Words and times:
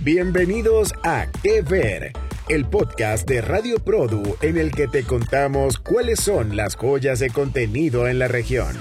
Bienvenidos 0.00 0.92
a 1.02 1.28
Que 1.42 1.62
Ver, 1.62 2.12
el 2.50 2.66
podcast 2.66 3.26
de 3.26 3.40
Radio 3.40 3.78
Produ 3.78 4.36
en 4.42 4.58
el 4.58 4.70
que 4.70 4.86
te 4.86 5.02
contamos 5.04 5.78
cuáles 5.78 6.20
son 6.20 6.56
las 6.56 6.76
joyas 6.76 7.20
de 7.20 7.30
contenido 7.30 8.06
en 8.06 8.18
la 8.18 8.28
región. 8.28 8.76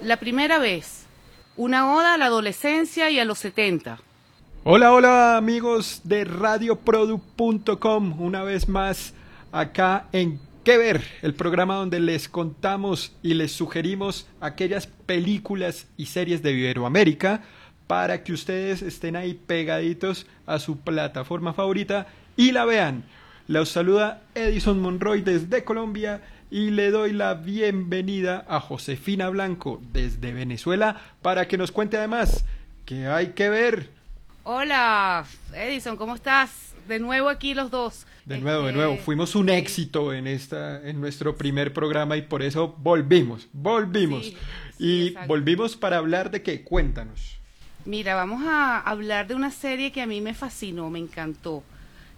La 0.00 0.16
primera 0.16 0.58
vez, 0.58 1.06
una 1.56 1.94
oda 1.94 2.14
a 2.14 2.18
la 2.18 2.26
adolescencia 2.26 3.08
y 3.10 3.20
a 3.20 3.24
los 3.24 3.38
70. 3.38 4.00
Hola, 4.64 4.92
hola 4.92 5.36
amigos 5.36 6.00
de 6.02 6.24
radioprodu.com, 6.24 8.20
una 8.20 8.42
vez 8.42 8.68
más 8.68 9.14
acá 9.52 10.06
en 10.12 10.40
Que 10.68 10.76
Ver, 10.76 11.02
el 11.22 11.32
programa 11.32 11.76
donde 11.76 11.98
les 11.98 12.28
contamos 12.28 13.16
y 13.22 13.32
les 13.32 13.52
sugerimos 13.52 14.26
aquellas 14.38 14.86
películas 14.86 15.86
y 15.96 16.04
series 16.04 16.42
de 16.42 16.52
Iberoamérica 16.52 17.40
para 17.86 18.22
que 18.22 18.34
ustedes 18.34 18.82
estén 18.82 19.16
ahí 19.16 19.32
pegaditos 19.32 20.26
a 20.44 20.58
su 20.58 20.80
plataforma 20.80 21.54
favorita 21.54 22.08
y 22.36 22.52
la 22.52 22.66
vean. 22.66 23.04
Los 23.46 23.70
saluda 23.70 24.20
Edison 24.34 24.78
Monroy 24.78 25.22
desde 25.22 25.64
Colombia 25.64 26.20
y 26.50 26.68
le 26.68 26.90
doy 26.90 27.14
la 27.14 27.32
bienvenida 27.32 28.44
a 28.46 28.60
Josefina 28.60 29.30
Blanco 29.30 29.80
desde 29.90 30.34
Venezuela 30.34 31.00
para 31.22 31.48
que 31.48 31.56
nos 31.56 31.72
cuente 31.72 31.96
además 31.96 32.44
qué 32.84 33.06
hay 33.06 33.28
que 33.28 33.48
ver. 33.48 33.88
Hola, 34.44 35.24
Edison, 35.54 35.96
¿cómo 35.96 36.14
estás? 36.14 36.74
De 36.88 36.98
nuevo 36.98 37.28
aquí 37.28 37.52
los 37.54 37.70
dos. 37.70 38.06
De 38.24 38.38
nuevo, 38.38 38.64
de 38.66 38.72
nuevo, 38.72 38.94
este, 38.94 39.04
fuimos 39.04 39.34
un 39.34 39.50
éxito 39.50 40.12
en 40.12 40.26
esta 40.26 40.88
en 40.88 41.00
nuestro 41.00 41.36
primer 41.36 41.72
programa 41.72 42.16
y 42.16 42.22
por 42.22 42.42
eso 42.42 42.74
volvimos, 42.78 43.46
volvimos. 43.52 44.32
y 44.78 45.14
volvimos 45.26 45.76
para 45.76 45.98
hablar 45.98 46.30
de 46.30 46.42
qué, 46.42 46.64
cuéntanos. 46.64 47.38
Mira, 47.84 48.14
vamos 48.14 48.42
a 48.46 48.80
hablar 48.80 49.26
de 49.26 49.34
una 49.34 49.50
serie 49.50 49.92
que 49.92 50.00
a 50.00 50.06
mí 50.06 50.20
me 50.20 50.34
fascinó, 50.34 50.90
me 50.90 50.98
encantó, 50.98 51.62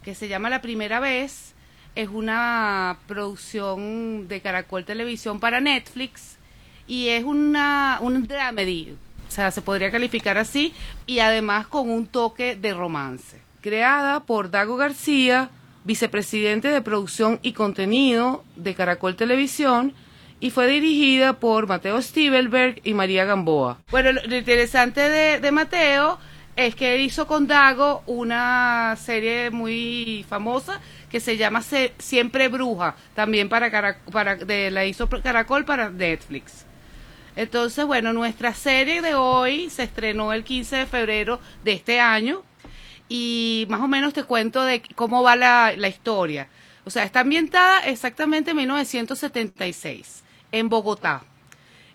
que 0.03 0.15
se 0.15 0.29
llama 0.29 0.51
La 0.51 0.63
Primera 0.63 1.01
Vez. 1.01 1.55
Es 1.97 2.09
una 2.09 2.99
producción 3.09 4.29
de 4.29 4.41
Caracol 4.41 4.85
Televisión 4.85 5.41
para 5.41 5.61
Netflix 5.61 6.39
y 6.87 7.09
es 7.09 7.25
una 7.25 7.99
un 8.01 8.27
dramedy, 8.27 8.97
o 9.29 9.31
sea, 9.31 9.51
se 9.51 9.63
podría 9.63 9.91
calificar 9.91 10.39
así, 10.39 10.73
y 11.07 11.21
además 11.21 11.67
con 11.67 11.89
un 11.91 12.07
toque 12.07 12.57
de 12.57 12.75
romance. 12.75 13.40
Creada 13.61 14.21
por 14.21 14.51
Dago 14.51 14.77
García, 14.77 15.51
vicepresidente 15.85 16.69
de 16.69 16.81
producción 16.81 17.39
y 17.43 17.53
contenido 17.53 18.45
de 18.57 18.75
Caracol 18.75 19.17
Televisión, 19.17 19.95
y 20.41 20.51
fue 20.51 20.67
dirigida 20.67 21.35
por 21.35 21.67
Mateo 21.67 22.01
Stiebelberg 22.01 22.81
y 22.83 22.95
María 22.95 23.27
Gamboa. 23.27 23.79
Bueno, 23.91 24.13
lo 24.13 24.37
interesante 24.37 25.03
de, 25.03 25.53
Mateo 25.53 26.19
es 26.57 26.75
que 26.75 26.99
hizo 27.03 27.27
con 27.27 27.47
Dago 27.47 28.03
una 28.07 28.97
serie 28.97 29.51
muy 29.51 30.25
famosa 30.29 30.81
que 31.11 31.21
se 31.21 31.37
llama 31.37 31.63
Siempre 31.99 32.49
Bruja, 32.49 32.97
también 33.15 33.51
para, 33.51 33.99
para 34.11 34.37
de, 34.37 34.71
la 34.71 34.87
hizo 34.87 35.09
Caracol 35.09 35.67
para 35.67 35.91
Netflix. 35.91 36.65
Entonces, 37.37 37.85
bueno, 37.85 38.13
nuestra 38.13 38.55
serie 38.55 39.03
de 39.03 39.15
hoy 39.15 39.69
se 39.69 39.83
estrenó 39.83 40.33
el 40.33 40.45
15 40.45 40.77
de 40.77 40.87
febrero 40.87 41.41
de 41.63 41.73
este 41.73 42.01
año 42.01 42.43
y 43.11 43.67
más 43.69 43.81
o 43.81 43.89
menos 43.89 44.15
te 44.15 44.23
cuento 44.23 44.63
de 44.63 44.83
cómo 44.95 45.23
va 45.23 45.35
la, 45.35 45.75
la 45.77 45.89
historia. 45.89 46.49
O 46.85 46.91
sea, 46.91 47.03
está 47.03 47.21
ambientada 47.21 47.81
exactamente 47.81 48.53
en 48.53 48.57
1976 48.59 50.23
en 50.53 50.69
Bogotá. 50.69 51.23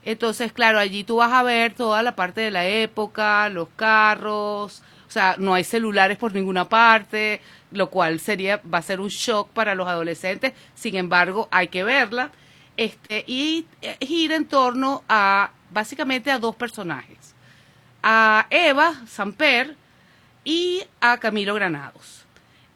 Entonces, 0.04 0.52
claro, 0.52 0.78
allí 0.78 1.06
tú 1.06 1.16
vas 1.16 1.32
a 1.32 1.42
ver 1.42 1.74
toda 1.74 2.04
la 2.04 2.16
parte 2.16 2.42
de 2.42 2.52
la 2.52 2.68
época, 2.68 3.50
los 3.50 3.70
carros, 3.78 4.84
o 5.08 5.12
sea, 5.12 5.36
no 5.40 5.54
hay 5.54 5.64
celulares 5.64 6.18
por 6.18 6.34
ninguna 6.34 6.68
parte, 6.68 7.42
lo 7.72 7.90
cual 7.90 8.20
sería 8.20 8.62
va 8.72 8.80
a 8.80 8.84
ser 8.84 9.00
un 9.00 9.08
shock 9.08 9.50
para 9.52 9.74
los 9.74 9.88
adolescentes. 9.88 10.54
Sin 10.76 10.98
embargo, 10.98 11.48
hay 11.50 11.70
que 11.70 11.86
verla. 11.86 12.32
Este 12.76 13.24
y 13.26 13.66
eh, 13.82 13.98
gira 14.02 14.36
en 14.36 14.46
torno 14.46 15.04
a 15.08 15.52
básicamente 15.72 16.30
a 16.30 16.40
dos 16.40 16.56
personajes. 16.58 17.34
A 18.04 18.48
Eva 18.50 18.94
Samper 19.08 19.78
y 20.46 20.84
a 21.02 21.18
Camilo 21.18 21.54
Granados. 21.54 22.24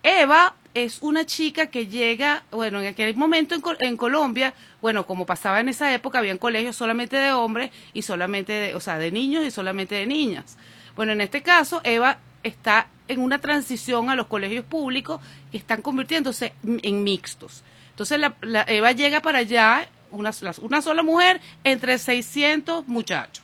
Eva 0.03 0.56
es 0.74 1.02
una 1.02 1.25
chica 1.25 1.68
que 1.68 1.88
llega, 1.88 2.44
bueno, 2.52 2.81
en 2.81 2.88
aquel 2.88 3.16
momento 3.16 3.56
en, 3.56 3.62
en, 3.80 3.97
Colombia, 3.97 4.53
bueno, 4.81 5.06
como 5.06 5.25
pasaba 5.25 5.59
en 5.59 5.69
esa 5.69 5.94
época, 5.94 6.19
habían 6.19 6.38
colegios 6.38 6.75
solamente 6.75 7.16
de 7.18 7.31
hombres 7.31 7.72
y 7.94 8.02
solamente, 8.02 8.53
de, 8.53 8.75
o 8.75 8.80
sea, 8.80 8.97
de 8.97 9.12
niños 9.12 9.46
y 9.46 9.52
solamente 9.52 9.96
de 9.96 10.06
niñas. 10.06 10.57
Bueno, 10.96 11.13
en 11.13 11.22
este 11.22 11.41
caso, 11.41 11.81
Eva 11.84 12.18
está 12.44 12.88
en 13.07 13.22
una 13.22 13.40
transición 13.40 14.09
a 14.09 14.16
los 14.16 14.28
colegios 14.28 14.66
públicos 14.66 15.22
que 15.51 15.57
están 15.57 15.81
convirtiéndose 15.81 16.53
en 16.63 17.03
mixtos. 17.03 17.63
Entonces, 17.91 18.19
la, 18.19 18.63
Eva 18.68 18.91
llega 18.94 19.22
para 19.22 19.40
allá, 19.40 19.90
una, 20.12 20.31
una 20.62 20.81
sola 20.81 21.03
mujer, 21.03 21.41
entre 21.63 21.97
600 21.97 22.88
muchachos. 22.88 23.44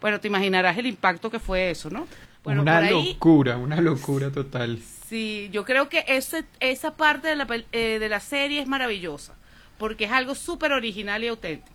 Bueno, 0.00 0.20
te 0.20 0.28
imaginarás 0.28 0.76
el 0.76 0.86
impacto 0.86 1.30
que 1.30 1.38
fue 1.38 1.70
eso, 1.70 1.88
¿no? 1.88 2.06
Bueno, 2.46 2.62
una 2.62 2.80
locura, 2.80 3.56
una 3.56 3.80
locura 3.80 4.30
total. 4.30 4.78
Sí, 5.08 5.48
yo 5.50 5.64
creo 5.64 5.88
que 5.88 6.04
ese, 6.06 6.44
esa 6.60 6.96
parte 6.96 7.26
de 7.26 7.34
la, 7.34 7.48
eh, 7.72 7.98
de 7.98 8.08
la 8.08 8.20
serie 8.20 8.60
es 8.60 8.68
maravillosa, 8.68 9.34
porque 9.78 10.04
es 10.04 10.12
algo 10.12 10.36
súper 10.36 10.70
original 10.70 11.24
y 11.24 11.26
auténtico. 11.26 11.74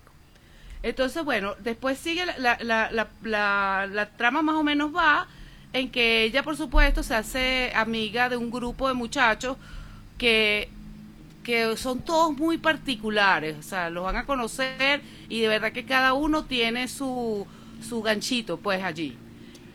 Entonces, 0.82 1.22
bueno, 1.26 1.56
después 1.62 1.98
sigue 1.98 2.24
la, 2.24 2.56
la, 2.62 2.90
la, 2.90 3.86
la, 3.86 4.06
trama 4.16 4.40
más 4.40 4.54
o 4.54 4.62
menos 4.62 4.96
va 4.96 5.28
en 5.74 5.90
que 5.90 6.24
ella, 6.24 6.42
por 6.42 6.56
supuesto, 6.56 7.02
se 7.02 7.16
hace 7.16 7.72
amiga 7.74 8.30
de 8.30 8.38
un 8.38 8.50
grupo 8.50 8.88
de 8.88 8.94
muchachos 8.94 9.58
que, 10.16 10.70
que 11.44 11.76
son 11.76 12.00
todos 12.00 12.34
muy 12.34 12.56
particulares, 12.56 13.58
o 13.58 13.62
sea, 13.62 13.90
los 13.90 14.04
van 14.04 14.16
a 14.16 14.24
conocer 14.24 15.02
y 15.28 15.42
de 15.42 15.48
verdad 15.48 15.72
que 15.72 15.84
cada 15.84 16.14
uno 16.14 16.46
tiene 16.46 16.88
su, 16.88 17.46
su 17.86 18.00
ganchito, 18.00 18.56
pues 18.56 18.82
allí. 18.82 19.18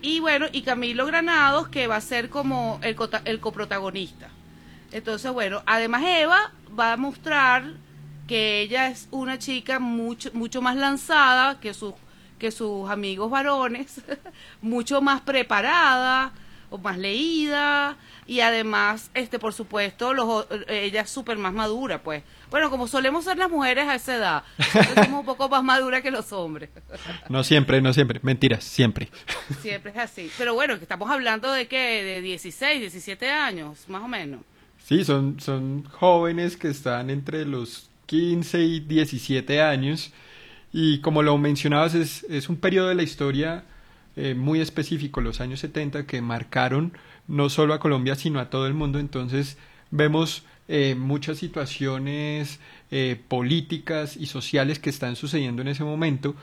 Y 0.02 0.20
bueno, 0.20 0.46
y 0.52 0.62
Camilo 0.62 1.06
Granados, 1.06 1.70
que 1.70 1.88
va 1.88 1.96
a 1.96 2.02
ser 2.02 2.30
como 2.30 2.80
el, 2.84 2.96
el 3.26 3.40
coprotagonista. 3.40 4.30
Entonces, 4.92 5.32
bueno, 5.32 5.64
además 5.66 6.04
Eva 6.06 6.52
va 6.78 6.94
a 6.94 6.98
mostrar 6.98 7.74
que 8.28 8.62
ella 8.62 8.88
es 8.88 9.08
una 9.12 9.40
chica 9.40 9.80
mucho, 9.80 10.30
mucho 10.34 10.62
más 10.62 10.76
lanzada 10.76 11.60
que 11.60 11.74
sus, 11.74 11.94
que 12.38 12.52
sus 12.52 12.90
amigos 12.90 13.32
varones, 13.32 14.02
mucho 14.62 15.02
más 15.02 15.22
preparada, 15.22 16.34
o 16.70 16.78
más 16.78 16.98
leída 16.98 17.98
y 18.26 18.42
además 18.42 19.10
este 19.14 19.40
por 19.40 19.54
supuesto 19.54 20.14
los, 20.14 20.48
ella 20.68 21.02
es 21.02 21.10
súper 21.10 21.38
más 21.38 21.54
madura 21.54 22.02
pues. 22.02 22.24
Bueno 22.50 22.70
como 22.70 22.88
solemos 22.88 23.26
ser 23.26 23.38
las 23.38 23.50
mujeres 23.50 23.88
a 23.88 23.96
esa 23.96 24.16
edad 24.16 24.44
somos 24.96 25.20
un 25.20 25.26
poco 25.26 25.50
más 25.50 25.64
maduras 25.64 26.02
que 26.02 26.12
los 26.12 26.32
hombres. 26.34 26.70
No 27.30 27.44
siempre 27.44 27.82
no 27.82 27.94
siempre. 27.94 28.20
Mentiras 28.24 28.64
siempre. 28.64 29.10
Siempre 29.62 29.92
es 29.92 29.98
así. 29.98 30.32
Pero 30.38 30.54
bueno 30.54 30.74
estamos 30.76 31.10
hablando 31.10 31.52
de 31.52 31.68
que 31.68 32.04
de 32.04 32.22
16 32.22 32.80
17 32.80 33.30
años 33.30 33.88
más 33.88 34.04
o 34.04 34.08
menos. 34.08 34.42
Sí 34.84 35.04
son 35.04 35.40
son 35.40 35.84
jóvenes 35.86 36.58
que 36.58 36.70
están 36.70 37.10
entre 37.10 37.46
los 37.46 37.90
15 38.08 38.62
y 38.62 38.80
17 38.82 39.62
años. 39.62 40.12
Y 40.74 41.00
como 41.00 41.24
lo 41.24 41.38
mencionabas 41.38 41.96
es, 41.96 42.24
es 42.30 42.50
un 42.50 42.58
periodo 42.58 42.90
de 42.90 42.96
la 42.96 43.04
historia 43.04 43.64
eh, 44.18 44.34
muy 44.34 44.62
específico, 44.62 45.22
los 45.22 45.42
años 45.42 45.60
70, 45.60 46.08
que 46.08 46.22
marcaron 46.22 46.92
no 47.28 47.50
solo 47.50 47.74
a 47.76 47.80
Colombia, 47.80 48.16
sino 48.16 48.40
a 48.40 48.50
todo 48.50 48.66
el 48.66 48.74
mundo. 48.74 49.00
Entonces 49.00 49.58
vemos 49.92 50.44
eh, 50.68 50.96
muchas 50.98 51.38
situaciones 51.38 52.60
eh, 52.90 53.22
políticas 53.28 54.18
y 54.18 54.26
sociales 54.26 54.80
que 54.80 54.90
están 54.90 55.16
sucediendo 55.16 55.62
en 55.62 55.68
ese 55.68 55.84
momento, 55.84 56.36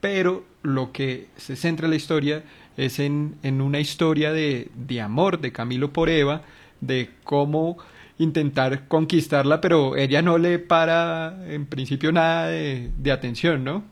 pero 0.00 0.44
lo 0.62 0.92
que 0.92 1.26
se 1.36 1.56
centra 1.56 1.88
la 1.88 1.96
historia 1.96 2.44
es 2.76 3.00
en, 3.00 3.34
en 3.42 3.60
una 3.60 3.80
historia 3.80 4.32
de, 4.32 4.70
de 4.74 5.00
amor 5.00 5.40
de 5.40 5.50
Camilo 5.52 5.92
por 5.92 6.08
Eva, 6.08 6.42
de 6.80 7.10
cómo 7.24 7.78
intentar 8.18 8.86
conquistarla, 8.88 9.60
pero 9.60 9.96
ella 9.96 10.22
no 10.22 10.38
le 10.38 10.58
para 10.58 11.36
en 11.48 11.66
principio 11.66 12.12
nada 12.12 12.46
de, 12.48 12.90
de 12.96 13.12
atención, 13.12 13.64
¿no? 13.64 13.84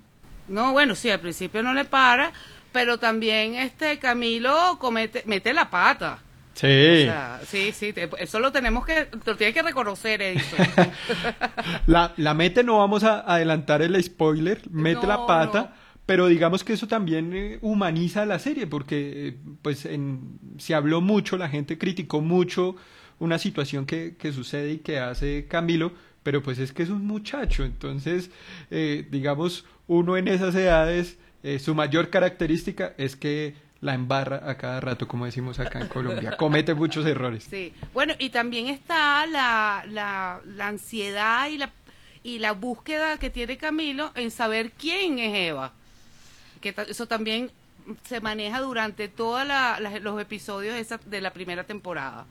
No, 0.48 0.72
bueno, 0.72 0.94
sí, 0.94 1.10
al 1.10 1.20
principio 1.20 1.62
no 1.62 1.74
le 1.74 1.84
para, 1.84 2.32
pero 2.72 2.98
también 2.98 3.54
este 3.54 3.98
Camilo 3.98 4.78
comete, 4.78 5.22
mete 5.26 5.52
la 5.52 5.70
pata. 5.70 6.20
Sí. 6.54 7.06
sí, 7.46 7.72
sí, 7.72 7.92
eso 8.18 8.40
lo 8.40 8.50
tenemos 8.50 8.86
que, 8.86 9.08
lo 9.26 9.36
tienes 9.36 9.54
que 9.54 9.62
reconocer, 9.62 10.22
Edison. 10.22 10.66
la, 11.86 12.14
la 12.16 12.32
mete, 12.32 12.64
no 12.64 12.78
vamos 12.78 13.04
a 13.04 13.20
adelantar 13.20 13.82
el 13.82 14.02
spoiler, 14.02 14.62
mete 14.70 15.06
la 15.06 15.26
pata, 15.26 15.74
pero 16.06 16.28
digamos 16.28 16.64
que 16.64 16.72
eso 16.72 16.86
también 16.86 17.32
eh, 17.34 17.58
humaniza 17.60 18.24
la 18.24 18.38
serie, 18.38 18.66
porque 18.66 19.28
eh, 19.28 19.36
pues 19.60 19.84
en, 19.84 20.38
se 20.56 20.74
habló 20.74 21.02
mucho, 21.02 21.36
la 21.36 21.50
gente 21.50 21.76
criticó 21.76 22.22
mucho 22.22 22.76
una 23.18 23.38
situación 23.38 23.84
que, 23.84 24.16
que 24.16 24.32
sucede 24.32 24.72
y 24.72 24.78
que 24.78 24.98
hace 24.98 25.46
Camilo, 25.48 25.92
pero 26.22 26.42
pues 26.42 26.58
es 26.58 26.72
que 26.72 26.82
es 26.82 26.88
un 26.88 27.06
muchacho, 27.06 27.64
entonces, 27.64 28.30
eh, 28.70 29.06
digamos, 29.10 29.66
uno 29.88 30.16
en 30.16 30.28
esas 30.28 30.54
edades 30.54 31.18
eh, 31.42 31.58
su 31.58 31.74
mayor 31.74 32.10
característica 32.10 32.94
es 32.98 33.16
que 33.16 33.54
la 33.80 33.94
embarra 33.94 34.48
a 34.50 34.56
cada 34.56 34.80
rato, 34.80 35.06
como 35.06 35.26
decimos 35.26 35.58
acá 35.60 35.80
en 35.80 35.88
Colombia. 35.88 36.36
Comete 36.36 36.74
muchos 36.74 37.04
errores. 37.06 37.46
Sí. 37.48 37.72
Bueno, 37.92 38.14
y 38.18 38.30
también 38.30 38.68
está 38.68 39.26
la, 39.26 39.84
la, 39.88 40.40
la 40.46 40.66
ansiedad 40.68 41.48
y 41.48 41.58
la, 41.58 41.70
y 42.22 42.38
la 42.38 42.52
búsqueda 42.52 43.18
que 43.18 43.30
tiene 43.30 43.56
Camilo 43.58 44.12
en 44.14 44.30
saber 44.30 44.72
quién 44.72 45.18
es 45.18 45.34
Eva. 45.50 45.72
Que 46.60 46.74
eso 46.88 47.06
también 47.06 47.50
se 48.08 48.20
maneja 48.20 48.60
durante 48.60 49.08
todos 49.08 49.46
los 50.02 50.20
episodios 50.20 50.74
de, 50.74 50.80
esa- 50.80 51.00
de 51.04 51.20
la 51.20 51.32
primera 51.32 51.64
temporada. 51.64 52.26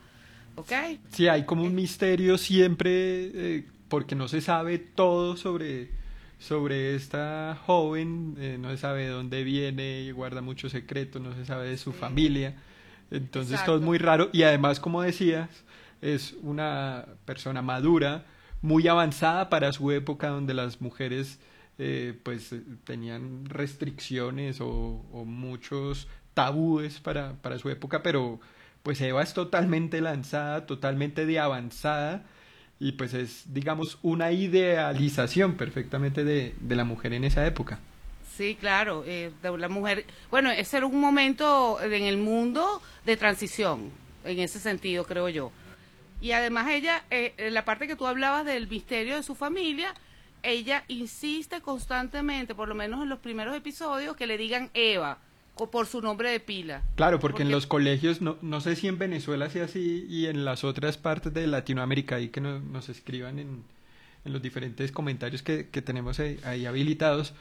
¿Ok? 0.56 0.72
Sí, 1.12 1.28
hay 1.28 1.46
como 1.46 1.64
un 1.64 1.76
misterio 1.76 2.38
siempre, 2.38 2.90
eh, 3.34 3.66
porque 3.88 4.16
no 4.16 4.28
se 4.28 4.42
sabe 4.42 4.80
todo 4.80 5.38
sobre, 5.38 5.90
sobre 6.40 6.96
esta 6.96 7.58
joven, 7.66 8.36
eh, 8.40 8.58
no 8.60 8.70
se 8.72 8.78
sabe 8.78 9.04
de 9.04 9.10
dónde 9.10 9.44
viene, 9.44 10.12
guarda 10.12 10.42
muchos 10.42 10.72
secretos, 10.72 11.22
no 11.22 11.34
se 11.34 11.46
sabe 11.46 11.68
de 11.70 11.78
su 11.78 11.92
Sí. 11.92 11.98
familia. 12.00 12.56
Entonces 13.12 13.52
Exacto. 13.54 13.72
todo 13.74 13.80
es 13.80 13.86
muy 13.86 13.98
raro 13.98 14.30
y 14.34 14.44
además, 14.44 14.80
como 14.80 15.02
decías, 15.02 15.50
es 16.02 16.36
una 16.42 17.06
persona 17.26 17.62
madura, 17.62 18.26
muy 18.62 18.88
avanzada 18.88 19.50
para 19.50 19.72
su 19.72 19.92
época 19.92 20.30
donde 20.30 20.54
las 20.54 20.82
mujeres 20.82 21.40
eh, 21.78 22.18
pues 22.24 22.52
eh, 22.54 22.62
tenían 22.84 23.46
restricciones 23.46 24.62
o, 24.62 25.06
o 25.12 25.26
muchos 25.26 26.08
tabúes 26.34 27.00
para, 27.00 27.34
para 27.42 27.60
su 27.60 27.70
época, 27.70 28.02
pero 28.02 28.40
pues 28.82 29.02
Eva 29.02 29.22
es 29.24 29.34
totalmente 29.34 30.00
lanzada, 30.02 30.66
totalmente 30.66 31.26
de 31.26 31.40
avanzada 31.40 32.26
y 32.80 32.94
pues 32.94 33.14
es 33.14 33.54
digamos 33.54 33.98
una 34.02 34.32
idealización 34.32 35.56
perfectamente 35.56 36.24
de, 36.24 36.56
de 36.60 36.76
la 36.76 36.84
mujer 36.84 37.14
en 37.14 37.24
esa 37.24 37.46
época. 37.46 37.80
Sí, 38.36 38.58
claro. 38.60 39.04
eh, 39.08 39.32
la 39.42 39.70
mujer. 39.70 40.06
Bueno, 40.30 40.52
ese 40.52 40.78
era 40.78 40.86
un 40.86 41.00
momento 41.00 41.80
en 41.82 42.04
el 42.04 42.18
mundo 42.18 42.82
de 43.06 43.16
transición, 43.16 43.92
en 44.26 44.40
ese 44.40 44.60
sentido, 44.60 45.06
creo 45.06 45.30
yo. 45.30 45.52
Y 46.20 46.32
además 46.32 46.70
ella, 46.70 47.04
eh, 47.12 47.34
en 47.38 47.54
la 47.54 47.64
parte 47.64 47.88
que 47.88 47.96
tú 47.96 48.08
hablabas 48.08 48.46
del 48.46 48.68
misterio 48.68 49.16
de 49.16 49.24
su 49.24 49.36
familia, 49.36 49.94
ella 50.44 50.84
insiste 50.90 51.62
constantemente, 51.62 52.56
por 52.56 52.68
lo 52.68 52.76
menos 52.76 53.02
en 53.04 53.10
los 53.10 53.20
primeros 53.20 53.56
episodios, 53.56 54.16
que 54.18 54.28
le 54.28 54.38
digan 54.38 54.70
Eva, 54.74 55.18
o 55.56 55.72
por 55.72 55.88
su 55.88 56.02
nombre 56.02 56.30
de 56.32 56.40
pila. 56.40 56.84
Claro, 56.96 57.20
porque, 57.20 57.44
en 57.44 57.52
los 57.52 57.68
colegios, 57.68 58.22
no, 58.22 58.38
no 58.42 58.62
sé 58.62 58.76
si 58.78 58.88
en 58.88 58.98
Venezuela 58.98 59.50
sea 59.50 59.66
así 59.66 60.06
y 60.10 60.28
en 60.28 60.46
las 60.46 60.64
otras 60.64 60.98
partes 60.98 61.34
de 61.34 61.46
Latinoamérica, 61.46 62.16
ahí 62.16 62.30
que 62.30 62.40
no- 62.40 62.60
nos 62.62 62.88
escriban 62.88 63.38
en, 63.38 63.64
en 64.24 64.34
los 64.34 64.42
diferentes 64.42 64.92
comentarios 64.94 65.44
que, 65.44 65.70
que 65.70 65.82
tenemos 65.82 66.20
ahí, 66.22 66.40
ahí 66.46 66.66
habilitados, 66.66 67.34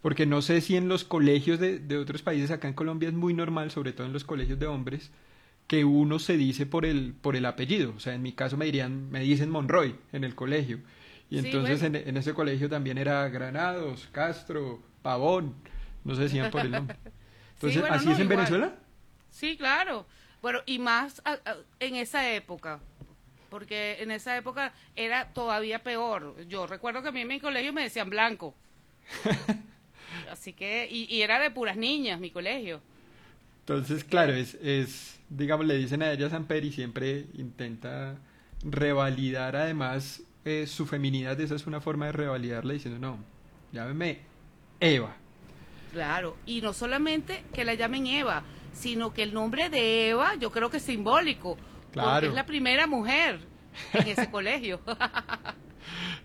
porque 0.00 0.24
no 0.26 0.40
sé 0.42 0.62
si 0.62 0.76
en 0.76 0.88
los 0.88 1.04
colegios 1.04 1.60
de, 1.60 1.78
de 1.78 1.98
otros 1.98 2.22
países, 2.22 2.50
acá 2.50 2.68
en 2.68 2.74
Colombia 2.74 3.08
es 3.10 3.14
muy 3.14 3.34
normal, 3.34 3.70
sobre 3.70 3.92
todo 3.92 4.06
en 4.06 4.14
los 4.14 4.24
colegios 4.24 4.58
de 4.58 4.66
hombres, 4.66 5.10
que 5.66 5.84
uno 5.84 6.18
se 6.18 6.36
dice 6.38 6.66
por 6.66 6.86
el, 6.86 7.14
por 7.20 7.36
el 7.36 7.46
apellido. 7.46 7.94
O 7.96 8.00
sea, 8.00 8.14
en 8.14 8.22
mi 8.22 8.32
caso 8.32 8.56
me 8.56 8.66
dirían, 8.66 9.10
me 9.10 9.20
dicen 9.20 9.50
Monroy 9.50 9.96
en 10.12 10.24
el 10.24 10.34
colegio. 10.34 10.78
Y 11.30 11.38
Sí, 11.38 11.46
entonces 11.46 11.80
bueno. 11.80 11.98
en, 11.98 12.08
en 12.08 12.16
ese 12.16 12.34
colegio 12.34 12.68
también 12.70 12.98
era 12.98 13.28
Granados, 13.28 14.08
Castro, 14.12 14.80
Pavón, 15.02 15.54
no 16.04 16.14
se 16.14 16.22
decían 16.22 16.50
por 16.50 16.62
el 16.62 16.72
nombre. 16.72 16.96
Entonces, 17.62 17.80
bueno, 17.80 17.96
¿así 17.96 18.06
no, 18.06 18.12
es 18.12 18.18
en 18.18 18.26
igual. 18.26 18.28
Venezuela? 18.28 18.74
Sí, 19.30 19.56
claro. 19.56 20.06
Bueno, 20.42 20.60
y 20.66 20.78
más 20.78 21.22
a- 21.24 21.32
a- 21.44 21.56
en 21.80 21.96
esa 21.96 22.30
época, 22.32 22.80
porque 23.50 23.98
en 24.02 24.10
esa 24.10 24.36
época 24.36 24.72
era 24.96 25.32
todavía 25.32 25.82
peor. 25.82 26.36
Yo 26.48 26.66
recuerdo 26.66 27.02
que 27.02 27.08
a 27.08 27.12
mí 27.12 27.20
en 27.22 27.28
mi 27.28 27.40
colegio 27.40 27.72
me 27.72 27.82
decían 27.84 28.10
blanco. 28.10 28.54
Así 30.30 30.52
que, 30.52 30.88
y, 30.90 31.04
y 31.14 31.22
era 31.22 31.38
de 31.38 31.50
puras 31.50 31.76
niñas 31.76 32.20
mi 32.20 32.30
colegio. 32.30 32.80
Entonces, 33.60 34.04
claro, 34.04 34.32
es, 34.34 34.54
es, 34.54 35.20
digamos, 35.28 35.66
le 35.66 35.76
dicen 35.76 36.02
a 36.02 36.10
ella 36.12 36.28
Samper 36.30 36.64
y 36.64 36.72
siempre 36.72 37.26
intenta 37.34 38.16
revalidar 38.64 39.56
además 39.56 40.22
eh, 40.44 40.66
su 40.66 40.86
feminidad. 40.86 41.40
Esa 41.40 41.54
es 41.54 41.66
una 41.66 41.80
forma 41.80 42.06
de 42.06 42.12
revalidarla 42.12 42.72
diciendo, 42.72 42.98
no, 42.98 43.18
llámeme 43.72 44.20
Eva. 44.80 45.16
Claro, 45.92 46.36
y 46.46 46.60
no 46.62 46.72
solamente 46.72 47.42
que 47.52 47.64
la 47.64 47.74
llamen 47.74 48.06
Eva, 48.06 48.42
sino 48.72 49.12
que 49.12 49.22
el 49.22 49.34
nombre 49.34 49.68
de 49.68 50.08
Eva 50.10 50.34
yo 50.36 50.50
creo 50.50 50.70
que 50.70 50.78
es 50.78 50.82
simbólico, 50.82 51.56
Claro. 51.92 52.12
porque 52.12 52.26
es 52.28 52.34
la 52.34 52.46
primera 52.46 52.86
mujer 52.86 53.40
en 53.92 54.08
ese 54.08 54.30
colegio. 54.30 54.80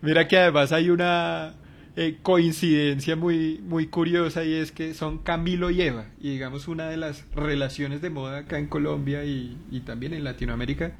Mira 0.01 0.27
que 0.27 0.37
además 0.37 0.71
hay 0.71 0.89
una 0.89 1.55
eh, 1.95 2.17
coincidencia 2.21 3.15
muy, 3.15 3.59
muy 3.63 3.87
curiosa 3.87 4.43
y 4.45 4.53
es 4.53 4.71
que 4.71 4.93
son 4.93 5.17
Camilo 5.17 5.69
y 5.69 5.81
Eva. 5.81 6.05
Y 6.21 6.31
digamos 6.31 6.67
una 6.67 6.87
de 6.89 6.97
las 6.97 7.25
relaciones 7.35 8.01
de 8.01 8.09
moda 8.09 8.39
acá 8.39 8.59
en 8.59 8.67
Colombia 8.67 9.25
y, 9.25 9.57
y 9.71 9.81
también 9.81 10.13
en 10.13 10.23
Latinoamérica 10.23 10.93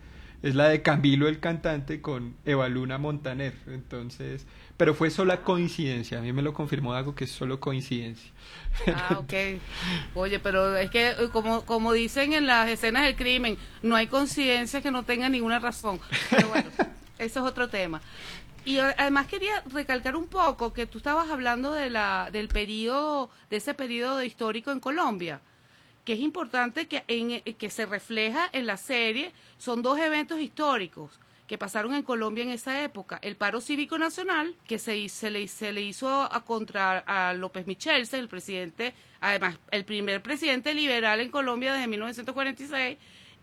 es 0.44 0.56
la 0.56 0.70
de 0.70 0.82
Camilo 0.82 1.28
el 1.28 1.40
cantante 1.40 2.02
con 2.02 2.36
Eva 2.46 2.68
Luna 2.70 2.98
Montaner. 2.98 3.54
Entonces, 3.68 4.46
pero 4.78 4.94
fue 4.94 5.10
sola 5.10 5.42
coincidencia. 5.42 6.20
A 6.20 6.22
mí 6.22 6.32
me 6.32 6.42
lo 6.42 6.54
confirmó 6.54 6.94
algo 6.94 7.16
que 7.16 7.24
es 7.24 7.32
solo 7.32 7.60
coincidencia. 7.60 8.32
ah, 8.94 9.18
ok. 9.20 9.34
Oye, 10.16 10.40
pero 10.40 10.76
es 10.76 10.92
que 10.92 11.10
eh, 11.10 11.30
como, 11.32 11.66
como 11.66 11.94
dicen 11.94 12.34
en 12.34 12.46
las 12.46 12.70
escenas 12.70 13.06
del 13.06 13.16
crimen, 13.16 13.58
no 13.82 13.96
hay 13.96 14.08
coincidencia 14.08 14.82
que 14.82 14.92
no 14.92 15.04
tenga 15.04 15.30
ninguna 15.30 15.60
razón. 15.60 16.00
Pero 16.30 16.50
bueno, 16.50 16.70
eso 17.18 17.40
es 17.40 17.46
otro 17.46 17.68
tema. 17.68 18.02
Y 18.66 18.80
además 18.80 19.28
quería 19.28 19.64
recalcar 19.72 20.18
un 20.18 20.28
poco 20.28 20.74
que 20.74 20.86
tú 20.86 20.98
estabas 20.98 21.30
hablando 21.30 21.72
de 21.72 21.90
la, 21.90 22.30
del 22.34 22.50
periodo, 22.50 23.30
de 23.50 23.58
ese 23.58 23.74
periodo 23.74 24.22
histórico 24.22 24.72
en 24.72 24.82
Colombia, 24.82 25.40
que 26.08 26.14
es 26.14 26.22
importante 26.22 26.88
que, 26.88 27.04
en, 27.10 27.42
que 27.42 27.70
se 27.70 27.86
refleja 27.86 28.50
en 28.54 28.66
la 28.66 28.78
serie, 28.78 29.34
son 29.58 29.82
dos 29.82 30.00
eventos 30.00 30.40
históricos 30.40 31.20
que 31.48 31.58
pasaron 31.58 31.94
en 31.94 32.02
Colombia 32.02 32.46
en 32.46 32.52
esa 32.52 32.82
época. 32.82 33.20
El 33.22 33.36
paro 33.36 33.60
cívico 33.60 33.98
nacional, 33.98 34.56
que 34.66 34.80
se, 34.80 35.10
se, 35.10 35.30
le, 35.30 35.46
se 35.50 35.74
le 35.74 35.82
hizo 35.82 36.08
a 36.10 36.46
contra 36.46 37.00
a 37.00 37.34
López 37.34 37.68
Michelsen, 37.68 38.22
el 38.22 38.30
presidente, 38.30 38.94
además, 39.20 39.58
el 39.70 39.84
primer 39.84 40.24
presidente 40.24 40.74
liberal 40.74 41.20
en 41.20 41.30
Colombia 41.30 41.74
desde 41.74 41.88
1946, 41.88 42.98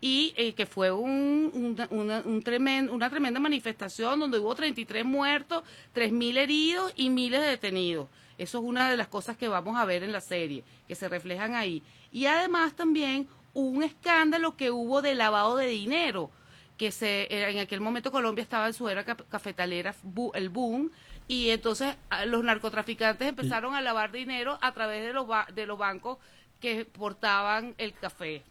y 0.07 0.35
eh, 0.37 0.53
que 0.53 0.67
fue 0.67 0.93
un, 0.93 1.51
una, 1.91 2.21
un 2.27 2.43
tremen- 2.45 2.91
una 2.91 3.09
tremenda 3.09 3.41
manifestación 3.41 4.21
donde 4.21 4.39
hubo 4.39 4.55
33 4.55 5.03
muertos, 5.03 5.65
3.000 5.95 6.37
heridos 6.37 6.93
y 6.95 7.09
miles 7.09 7.41
de 7.41 7.47
detenidos. 7.47 8.09
Eso 8.37 8.59
es 8.59 8.65
una 8.65 8.91
de 8.91 8.99
las 8.99 9.09
cosas 9.09 9.39
que 9.39 9.49
vamos 9.49 9.79
a 9.79 9.87
ver 9.87 10.03
en 10.03 10.13
la 10.13 10.21
serie, 10.21 10.63
que 10.87 10.95
se 10.95 11.09
reflejan 11.09 11.55
ahí. 11.55 11.83
Y 12.13 12.27
además 12.27 12.75
también 12.75 13.27
un 13.55 13.83
escándalo 13.83 14.59
que 14.59 14.71
hubo 14.71 15.01
de 15.01 15.15
lavado 15.15 15.57
de 15.57 15.69
dinero, 15.69 16.31
que 16.77 16.93
se 16.93 17.23
eh, 17.23 17.51
en 17.53 17.59
aquel 17.61 17.81
momento 17.81 18.13
Colombia 18.13 18.43
estaba 18.43 18.67
en 18.67 18.75
su 18.75 18.87
era 18.91 19.05
cafetalera, 19.05 19.95
el 20.35 20.51
boom, 20.51 20.91
y 21.29 21.49
entonces 21.49 21.97
ah, 22.11 22.27
los 22.27 22.45
narcotraficantes 22.45 23.27
empezaron 23.27 23.75
a 23.75 23.81
lavar 23.81 24.13
dinero 24.13 24.59
a 24.61 24.73
través 24.73 25.03
de 25.03 25.15
los, 25.15 25.27
ba- 25.27 25.49
de 25.55 25.65
los 25.65 25.79
bancos 25.79 26.19
que 26.61 26.85
portaban 26.85 27.75
el 27.79 27.95
café. 27.95 28.43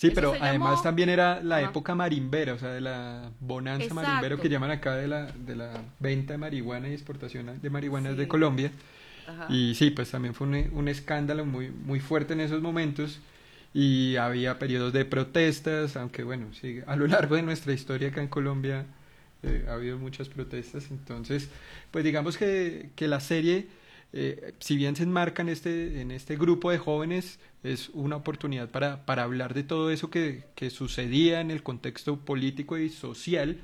Sí, 0.00 0.06
Eso 0.06 0.14
pero 0.14 0.32
además 0.40 0.70
llamó- 0.78 0.82
también 0.82 1.08
era 1.10 1.42
la 1.42 1.58
Ajá. 1.58 1.68
época 1.68 1.94
marimbera, 1.94 2.54
o 2.54 2.58
sea, 2.58 2.70
de 2.70 2.80
la 2.80 3.30
bonanza 3.38 3.84
Exacto. 3.84 4.02
marimbero 4.08 4.40
que 4.40 4.48
llaman 4.48 4.70
acá 4.70 4.96
de 4.96 5.06
la, 5.06 5.26
de 5.32 5.54
la 5.56 5.72
venta 5.98 6.32
de 6.32 6.38
marihuana 6.38 6.88
y 6.88 6.94
exportación 6.94 7.60
de 7.60 7.68
marihuana 7.70 8.12
Sí. 8.12 8.16
de 8.16 8.26
Colombia. 8.26 8.70
Ajá. 9.28 9.46
Y 9.50 9.74
sí, 9.74 9.90
pues 9.90 10.10
también 10.10 10.32
fue 10.32 10.46
un, 10.46 10.54
un 10.72 10.88
escándalo 10.88 11.44
muy, 11.44 11.70
muy 11.70 12.00
fuerte 12.00 12.32
en 12.32 12.40
esos 12.40 12.62
momentos 12.62 13.20
y 13.74 14.16
había 14.16 14.58
periodos 14.58 14.94
de 14.94 15.04
protestas, 15.04 15.96
aunque 15.96 16.22
bueno, 16.24 16.46
sí, 16.58 16.80
a 16.86 16.96
lo 16.96 17.06
largo 17.06 17.36
de 17.36 17.42
nuestra 17.42 17.72
historia 17.74 18.08
acá 18.08 18.22
en 18.22 18.28
Colombia 18.28 18.86
eh, 19.42 19.66
ha 19.68 19.74
habido 19.74 19.98
muchas 19.98 20.28
protestas, 20.30 20.90
entonces, 20.90 21.50
pues 21.90 22.04
digamos 22.04 22.36
que, 22.38 22.88
que 22.96 23.06
la 23.06 23.20
serie, 23.20 23.68
eh, 24.12 24.54
si 24.58 24.76
bien 24.76 24.96
se 24.96 25.04
enmarca 25.04 25.42
en 25.42 25.48
este, 25.48 26.00
en 26.00 26.10
este 26.10 26.36
grupo 26.36 26.70
de 26.70 26.78
jóvenes, 26.78 27.38
es 27.62 27.90
una 27.90 28.16
oportunidad 28.16 28.68
para, 28.70 29.04
para 29.06 29.22
hablar 29.22 29.54
de 29.54 29.62
todo 29.62 29.90
eso 29.90 30.10
que, 30.10 30.44
que 30.54 30.70
sucedía 30.70 31.40
en 31.40 31.50
el 31.50 31.62
contexto 31.62 32.18
político 32.18 32.76
y 32.78 32.88
social, 32.88 33.60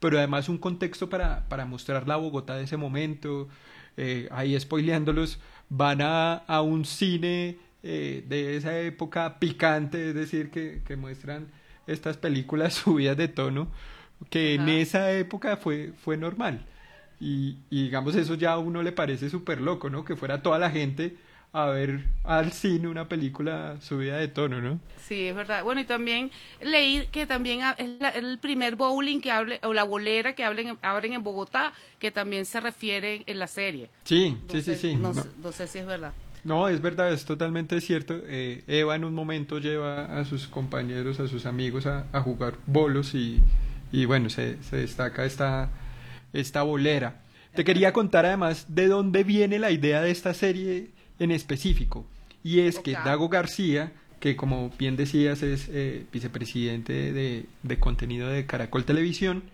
pero 0.00 0.18
además 0.18 0.48
un 0.48 0.58
contexto 0.58 1.08
para, 1.08 1.48
para 1.48 1.64
mostrar 1.64 2.06
la 2.06 2.16
Bogotá 2.16 2.56
de 2.56 2.64
ese 2.64 2.76
momento, 2.76 3.48
eh, 3.96 4.28
ahí 4.30 4.58
spoileándolos, 4.58 5.38
van 5.70 6.02
a, 6.02 6.34
a 6.34 6.60
un 6.60 6.84
cine 6.84 7.56
eh, 7.82 8.24
de 8.28 8.56
esa 8.56 8.78
época 8.78 9.38
picante, 9.38 10.10
es 10.10 10.14
decir, 10.14 10.50
que, 10.50 10.82
que 10.86 10.96
muestran 10.96 11.46
estas 11.86 12.16
películas 12.18 12.74
subidas 12.84 13.16
de 13.16 13.28
tono, 13.28 13.68
que 14.30 14.54
en 14.54 14.68
esa 14.68 15.12
época 15.12 15.56
fue, 15.56 15.92
fue 16.02 16.16
normal. 16.16 16.66
Y, 17.20 17.56
y 17.70 17.84
digamos, 17.84 18.14
eso 18.16 18.34
ya 18.34 18.52
a 18.52 18.58
uno 18.58 18.82
le 18.82 18.92
parece 18.92 19.30
súper 19.30 19.60
loco, 19.60 19.88
¿no? 19.90 20.04
Que 20.04 20.16
fuera 20.16 20.42
toda 20.42 20.58
la 20.58 20.70
gente 20.70 21.16
a 21.52 21.66
ver 21.66 22.04
al 22.24 22.52
cine 22.52 22.88
una 22.88 23.08
película 23.08 23.76
subida 23.80 24.18
de 24.18 24.28
tono, 24.28 24.60
¿no? 24.60 24.78
Sí, 25.06 25.28
es 25.28 25.34
verdad. 25.34 25.64
Bueno, 25.64 25.80
y 25.80 25.84
también 25.84 26.30
leí 26.60 27.06
que 27.12 27.24
también 27.26 27.60
es 27.78 27.88
la- 28.00 28.10
el 28.10 28.38
primer 28.38 28.76
bowling 28.76 29.20
que 29.20 29.30
hable, 29.30 29.60
o 29.62 29.72
la 29.72 29.84
bolera 29.84 30.34
que 30.34 30.44
hablen, 30.44 30.76
abren 30.82 31.14
en 31.14 31.22
Bogotá, 31.22 31.72
que 31.98 32.10
también 32.10 32.44
se 32.44 32.60
refiere 32.60 33.22
en 33.26 33.38
la 33.38 33.46
serie. 33.46 33.88
Sí, 34.04 34.36
No 34.46 34.52
sí, 34.52 34.62
sé, 34.62 34.74
sí, 34.74 34.88
sí. 34.90 34.96
No, 34.96 35.14
No- 35.14 35.22
sé- 35.22 35.28
no 35.42 35.52
sé 35.52 35.66
si 35.66 35.78
es 35.78 35.86
verdad. 35.86 36.12
No, 36.44 36.68
es 36.68 36.80
verdad, 36.80 37.12
es 37.12 37.24
totalmente 37.24 37.80
cierto. 37.80 38.20
Eh, 38.26 38.62
Eva 38.68 38.94
en 38.94 39.04
un 39.04 39.14
momento 39.14 39.58
lleva 39.58 40.04
a 40.18 40.24
sus 40.24 40.46
compañeros, 40.46 41.18
a 41.20 41.26
sus 41.26 41.44
amigos 41.46 41.86
a, 41.86 42.04
jugar 42.22 42.54
bolos 42.66 43.14
y, 43.14 43.40
y 43.90 44.04
bueno, 44.04 44.30
se, 44.30 44.62
se, 44.62 44.76
destaca 44.76 45.24
esta, 45.24 45.70
esta 46.40 46.62
bolera. 46.62 47.22
Te 47.54 47.64
quería 47.64 47.92
contar 47.92 48.26
además 48.26 48.66
de 48.68 48.86
dónde 48.86 49.24
viene 49.24 49.58
la 49.58 49.70
idea 49.70 50.02
de 50.02 50.10
esta 50.10 50.34
serie 50.34 50.90
en 51.18 51.30
específico. 51.30 52.06
Y 52.44 52.60
es 52.60 52.78
que 52.78 52.92
Dago 52.92 53.28
García, 53.28 53.92
que 54.20 54.36
como 54.36 54.70
bien 54.78 54.96
decías 54.96 55.42
es 55.42 55.68
eh, 55.70 56.04
vicepresidente 56.12 57.12
de, 57.12 57.46
de 57.62 57.78
contenido 57.78 58.28
de 58.28 58.46
Caracol 58.46 58.84
Televisión, 58.84 59.44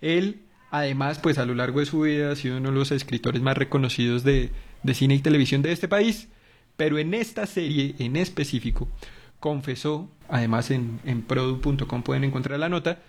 él 0.00 0.40
además 0.70 1.18
pues 1.18 1.38
a 1.38 1.44
lo 1.44 1.54
largo 1.54 1.80
de 1.80 1.86
su 1.86 2.00
vida 2.00 2.32
ha 2.32 2.36
sido 2.36 2.58
uno 2.58 2.70
de 2.70 2.76
los 2.76 2.92
escritores 2.92 3.42
más 3.42 3.58
reconocidos 3.58 4.22
de, 4.22 4.50
de 4.82 4.94
cine 4.94 5.16
y 5.16 5.18
televisión 5.18 5.62
de 5.62 5.72
este 5.72 5.88
país, 5.88 6.28
pero 6.76 6.98
en 6.98 7.12
esta 7.14 7.46
serie 7.46 7.94
en 7.98 8.16
específico 8.16 8.88
confesó, 9.40 10.08
además 10.28 10.70
en, 10.70 11.00
en 11.04 11.22
produ.com 11.22 12.02
pueden 12.02 12.24
encontrar 12.24 12.58
la 12.58 12.68
nota, 12.68 13.00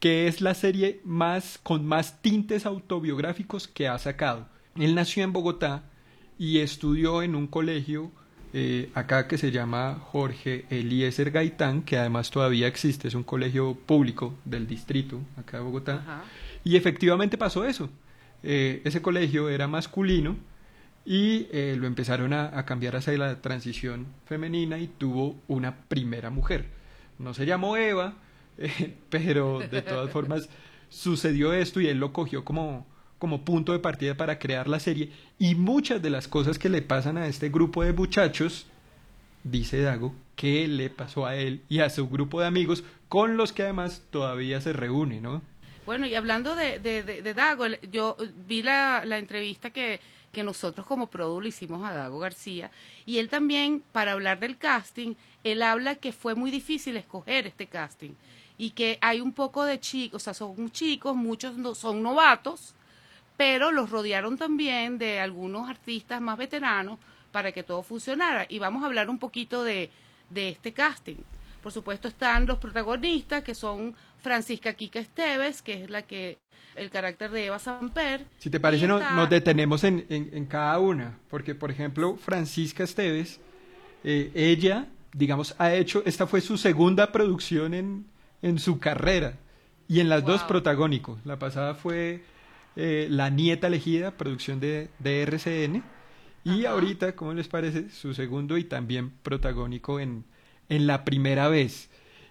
que 0.00 0.26
es 0.26 0.40
la 0.40 0.54
serie 0.54 1.00
más 1.04 1.58
con 1.62 1.86
más 1.86 2.20
tintes 2.22 2.66
autobiográficos 2.66 3.68
que 3.68 3.86
ha 3.88 3.98
sacado. 3.98 4.48
Él 4.76 4.94
nació 4.94 5.22
en 5.22 5.32
Bogotá 5.32 5.84
y 6.38 6.58
estudió 6.58 7.22
en 7.22 7.34
un 7.34 7.46
colegio 7.46 8.10
eh, 8.52 8.90
acá 8.94 9.28
que 9.28 9.38
se 9.38 9.52
llama 9.52 10.00
Jorge 10.10 10.64
Eliezer 10.70 11.30
Gaitán, 11.30 11.82
que 11.82 11.98
además 11.98 12.30
todavía 12.30 12.66
existe, 12.66 13.06
es 13.06 13.14
un 13.14 13.22
colegio 13.22 13.74
público 13.74 14.34
del 14.44 14.66
distrito 14.66 15.20
acá 15.36 15.58
de 15.58 15.62
Bogotá. 15.62 16.24
Y 16.64 16.76
efectivamente 16.76 17.38
pasó 17.38 17.64
eso. 17.64 17.90
Eh, 18.42 18.80
ese 18.84 19.02
colegio 19.02 19.50
era 19.50 19.68
masculino 19.68 20.36
y 21.04 21.46
eh, 21.52 21.76
lo 21.78 21.86
empezaron 21.86 22.32
a, 22.32 22.64
cambiar 22.64 22.96
hacia 22.96 23.16
la 23.18 23.40
transición 23.40 24.06
femenina 24.26 24.78
y 24.78 24.88
tuvo 24.88 25.36
una 25.46 25.76
primera 25.88 26.30
mujer. 26.30 26.66
No 27.18 27.34
se 27.34 27.46
llamó 27.46 27.76
Eva, 27.76 28.14
eh, 28.60 28.94
pero 29.10 29.58
de 29.58 29.82
todas 29.82 30.10
formas 30.12 30.48
sucedió 30.88 31.52
esto 31.52 31.80
y 31.80 31.88
él 31.88 31.98
lo 31.98 32.12
cogió 32.12 32.44
como, 32.44 32.86
como 33.18 33.44
punto 33.44 33.72
de 33.72 33.78
partida 33.78 34.16
para 34.16 34.38
crear 34.38 34.68
la 34.68 34.80
serie. 34.80 35.10
Y 35.38 35.54
muchas 35.54 36.02
de 36.02 36.10
las 36.10 36.28
cosas 36.28 36.58
que 36.58 36.68
le 36.68 36.82
pasan 36.82 37.18
a 37.18 37.26
este 37.26 37.48
grupo 37.48 37.82
de 37.82 37.92
muchachos, 37.92 38.66
dice 39.42 39.80
Dago, 39.80 40.14
que 40.36 40.68
le 40.68 40.90
pasó 40.90 41.26
a 41.26 41.36
él 41.36 41.62
y 41.68 41.80
a 41.80 41.90
su 41.90 42.08
grupo 42.08 42.40
de 42.40 42.46
amigos, 42.46 42.84
con 43.08 43.36
los 43.36 43.52
que 43.52 43.62
además 43.64 44.02
todavía 44.10 44.60
se 44.60 44.72
reúne, 44.72 45.20
¿no? 45.20 45.42
Bueno, 45.86 46.06
y 46.06 46.14
hablando 46.14 46.54
de, 46.54 46.78
de 46.78 47.34
Dago, 47.34 47.66
yo 47.90 48.16
vi 48.46 48.62
la, 48.62 49.02
la 49.04 49.18
entrevista 49.18 49.70
que 49.70 49.98
que 50.32 50.44
nosotros 50.44 50.86
como 50.86 51.08
Produ 51.08 51.40
le 51.40 51.48
hicimos 51.48 51.84
a 51.84 51.92
Dago 51.92 52.18
García. 52.18 52.70
Y 53.06 53.18
él 53.18 53.28
también, 53.28 53.82
para 53.92 54.12
hablar 54.12 54.38
del 54.38 54.56
casting, 54.56 55.14
él 55.44 55.62
habla 55.62 55.96
que 55.96 56.12
fue 56.12 56.34
muy 56.34 56.50
difícil 56.50 56.96
escoger 56.96 57.46
este 57.46 57.66
casting 57.66 58.12
y 58.60 58.72
que 58.72 58.98
hay 59.00 59.22
un 59.22 59.32
poco 59.32 59.64
de 59.64 59.80
chicos, 59.80 60.20
o 60.20 60.22
sea, 60.22 60.34
son 60.34 60.70
chicos, 60.70 61.16
muchos 61.16 61.56
no, 61.56 61.74
son 61.74 62.02
novatos, 62.02 62.74
pero 63.38 63.72
los 63.72 63.88
rodearon 63.88 64.36
también 64.36 64.98
de 64.98 65.18
algunos 65.18 65.70
artistas 65.70 66.20
más 66.20 66.36
veteranos 66.36 66.98
para 67.32 67.52
que 67.52 67.62
todo 67.62 67.82
funcionara. 67.82 68.44
Y 68.50 68.58
vamos 68.58 68.82
a 68.82 68.86
hablar 68.86 69.08
un 69.08 69.18
poquito 69.18 69.64
de, 69.64 69.88
de 70.28 70.50
este 70.50 70.74
casting. 70.74 71.16
Por 71.62 71.72
supuesto 71.72 72.06
están 72.08 72.44
los 72.44 72.58
protagonistas, 72.58 73.42
que 73.42 73.54
son 73.54 73.94
Francisca 74.18 74.74
Kika 74.74 74.98
Esteves, 74.98 75.62
que 75.62 75.84
es 75.84 75.88
la 75.88 76.02
que 76.02 76.36
el 76.74 76.90
carácter 76.90 77.30
de 77.30 77.46
Eva 77.46 77.58
Samper. 77.58 78.26
Si 78.40 78.50
te 78.50 78.60
parece, 78.60 78.86
nos 78.86 79.30
detenemos 79.30 79.84
en, 79.84 80.04
en, 80.10 80.44
cada 80.44 80.78
una, 80.80 81.18
porque 81.30 81.54
por 81.54 81.70
ejemplo, 81.70 82.18
Francisca 82.18 82.84
Esteves, 82.84 83.40
eh, 84.04 84.30
ella, 84.34 84.86
digamos, 85.14 85.54
ha 85.56 85.72
hecho, 85.72 86.02
esta 86.04 86.26
fue 86.26 86.42
su 86.42 86.58
segunda 86.58 87.10
producción 87.10 87.72
en, 87.72 88.10
en 88.42 88.58
su 88.58 88.78
carrera, 88.78 89.34
y 89.90 89.98
en 89.98 90.08
las 90.08 90.24
dos 90.24 90.44
protagónicos. 90.44 91.18
La 91.24 91.40
pasada 91.40 91.74
fue 91.74 92.22
eh, 92.76 93.08
La 93.10 93.28
Nieta 93.28 93.66
Elegida, 93.66 94.12
producción 94.12 94.60
de, 94.60 94.88
de 95.00 95.22
RCN, 95.22 95.82
y 96.44 96.64
ahorita, 96.64 97.16
¿cómo 97.16 97.34
les 97.34 97.48
parece? 97.48 97.90
Su 97.90 98.14
segundo 98.14 98.56
y 98.56 98.64
también 98.64 99.10
protagónico 99.10 99.98
en, 99.98 100.24
en 100.68 100.86
La 100.86 101.04
Primera 101.04 101.48
Vez. 101.48 101.90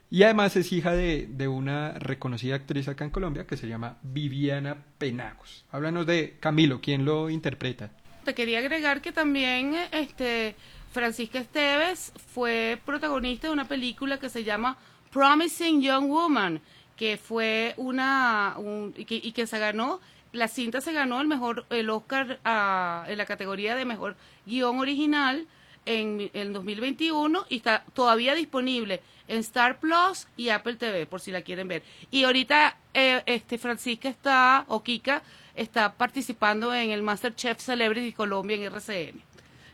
Y 0.09 0.23
además 0.23 0.55
es 0.55 0.71
hija 0.71 0.93
de, 0.93 1.27
de, 1.29 1.47
una 1.49 1.91
reconocida 1.99 2.55
actriz 2.55 2.87
acá 2.87 3.03
en 3.03 3.11
Colombia 3.11 3.45
que 3.45 3.57
se 3.57 3.67
llama 3.67 3.97
Viviana 4.01 4.77
Penagos. 4.97 5.65
Háblanos 5.69 6.07
de 6.07 6.37
Camilo, 6.39 6.79
¿quién 6.81 7.03
lo 7.03 7.29
interpreta? 7.29 7.91
Te 8.23 8.33
quería 8.33 8.59
agregar 8.59 9.01
que 9.01 9.11
también 9.11 9.75
este, 9.91 10.55
Francisca 10.93 11.39
Esteves 11.39 12.13
fue 12.33 12.79
protagonista 12.85 13.47
de 13.47 13.53
una 13.53 13.67
película 13.67 14.17
que 14.17 14.29
se 14.29 14.43
llama 14.43 14.77
Promising 15.11 15.81
Young 15.81 16.07
Woman, 16.07 16.61
que 16.95 17.17
fue 17.17 17.73
una 17.77 18.55
y, 18.95 19.31
que, 19.31 19.47
se 19.47 19.59
ganó 19.59 19.99
la 20.31 20.47
cinta 20.47 20.79
se 20.81 20.93
ganó 20.93 21.19
el 21.21 21.27
mejor 21.27 21.65
el 21.71 21.89
Oscar 21.89 22.39
ah, 22.45 23.05
en 23.07 23.17
la 23.17 23.25
categoría 23.25 23.75
de 23.75 23.85
mejor 23.85 24.15
guion 24.45 24.79
original 24.79 25.47
en 25.85 26.29
el 26.33 26.53
2021 26.53 27.45
y 27.49 27.57
está 27.57 27.83
todavía 27.93 28.35
disponible 28.35 29.01
en 29.27 29.39
Star 29.39 29.79
Plus 29.79 30.27
y 30.37 30.49
Apple 30.49 30.75
TV, 30.75 31.05
por 31.05 31.21
si 31.21 31.31
la 31.31 31.41
quieren 31.41 31.67
ver. 31.67 31.83
Y 32.11 32.23
ahorita 32.23 32.77
eh, 32.93 33.23
este 33.25 33.57
Francisca 33.57 34.09
está, 34.09 34.65
o 34.67 34.83
Kika, 34.83 35.23
está 35.55 35.93
participando 35.93 36.73
en 36.73 36.91
el 36.91 37.01
Masterchef 37.01 37.59
Celebrity 37.59 38.11
Colombia 38.13 38.57
en 38.57 38.63
RCN. 38.63 39.28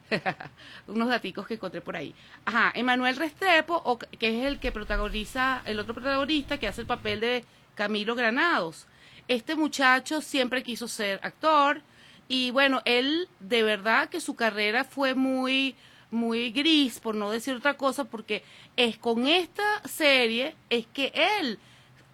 Unos 0.87 1.09
daticos 1.09 1.47
que 1.47 1.55
encontré 1.55 1.81
por 1.81 1.95
ahí. 1.95 2.13
Ajá, 2.45 2.71
Emanuel 2.75 3.15
Restrepo, 3.15 3.99
que 4.19 4.29
es 4.29 4.45
el 4.45 4.59
que 4.59 4.71
protagoniza, 4.71 5.61
el 5.65 5.79
otro 5.79 5.93
protagonista 5.93 6.57
que 6.57 6.67
hace 6.67 6.81
el 6.81 6.87
papel 6.87 7.19
de 7.19 7.45
Camilo 7.75 8.15
Granados. 8.15 8.87
Este 9.27 9.55
muchacho 9.55 10.21
siempre 10.21 10.63
quiso 10.63 10.87
ser 10.87 11.19
actor 11.23 11.81
y 12.27 12.51
bueno, 12.51 12.81
él 12.85 13.27
de 13.39 13.63
verdad 13.63 14.09
que 14.09 14.21
su 14.21 14.35
carrera 14.35 14.83
fue 14.83 15.15
muy 15.15 15.75
muy 16.11 16.51
gris, 16.51 16.99
por 16.99 17.15
no 17.15 17.31
decir 17.31 17.55
otra 17.55 17.75
cosa, 17.75 18.05
porque 18.05 18.43
es 18.77 18.97
con 18.97 19.27
esta 19.27 19.81
serie 19.85 20.55
es 20.69 20.85
que 20.87 21.11
él 21.39 21.59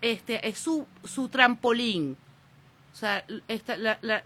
este 0.01 0.47
es 0.47 0.57
su, 0.57 0.87
su 1.03 1.29
trampolín. 1.29 2.17
O 2.93 2.95
sea, 2.95 3.25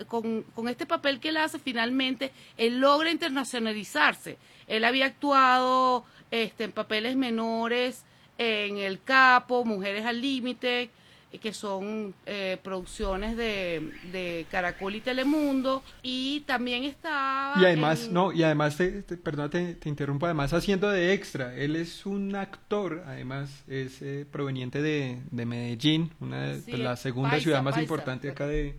con, 0.07 0.43
con 0.43 0.67
este 0.67 0.85
papel 0.85 1.19
que 1.19 1.29
él 1.29 1.37
hace, 1.37 1.59
finalmente, 1.59 2.31
él 2.57 2.79
logra 2.79 3.11
internacionalizarse. 3.11 4.37
Él 4.67 4.83
había 4.83 5.05
actuado 5.05 6.05
este, 6.31 6.63
en 6.63 6.71
papeles 6.71 7.15
menores 7.15 8.03
en 8.37 8.77
El 8.77 9.01
Capo, 9.01 9.63
Mujeres 9.65 10.05
al 10.05 10.21
Límite, 10.21 10.89
que 11.37 11.53
son 11.53 12.13
eh, 12.25 12.57
producciones 12.63 13.37
de, 13.37 13.91
de, 14.11 14.45
Caracol 14.49 14.95
y 14.95 15.01
Telemundo. 15.01 15.83
Y 16.03 16.41
también 16.41 16.83
está 16.83 17.53
y 17.59 17.65
además 17.65 18.09
no 18.11 18.31
y 18.31 18.43
además 18.43 18.77
te, 18.77 19.01
perdón 19.01 19.49
te, 19.49 19.77
interrumpo 19.85 20.25
además 20.25 20.53
haciendo 20.53 20.89
de 20.89 21.13
extra. 21.13 21.55
Él 21.55 21.75
es 21.75 22.05
un 22.05 22.35
actor 22.35 23.03
además 23.07 23.63
es 23.67 24.01
eh, 24.01 24.25
proveniente 24.29 24.81
de, 24.81 25.21
de, 25.31 25.45
Medellín 25.45 26.11
una 26.19 26.51
de 26.51 26.61
pues, 26.61 26.79
la 26.79 26.95
segunda 26.95 27.39
ciudad 27.39 27.61
más 27.61 27.77
importante 27.77 28.29
acá 28.29 28.47
de, 28.47 28.75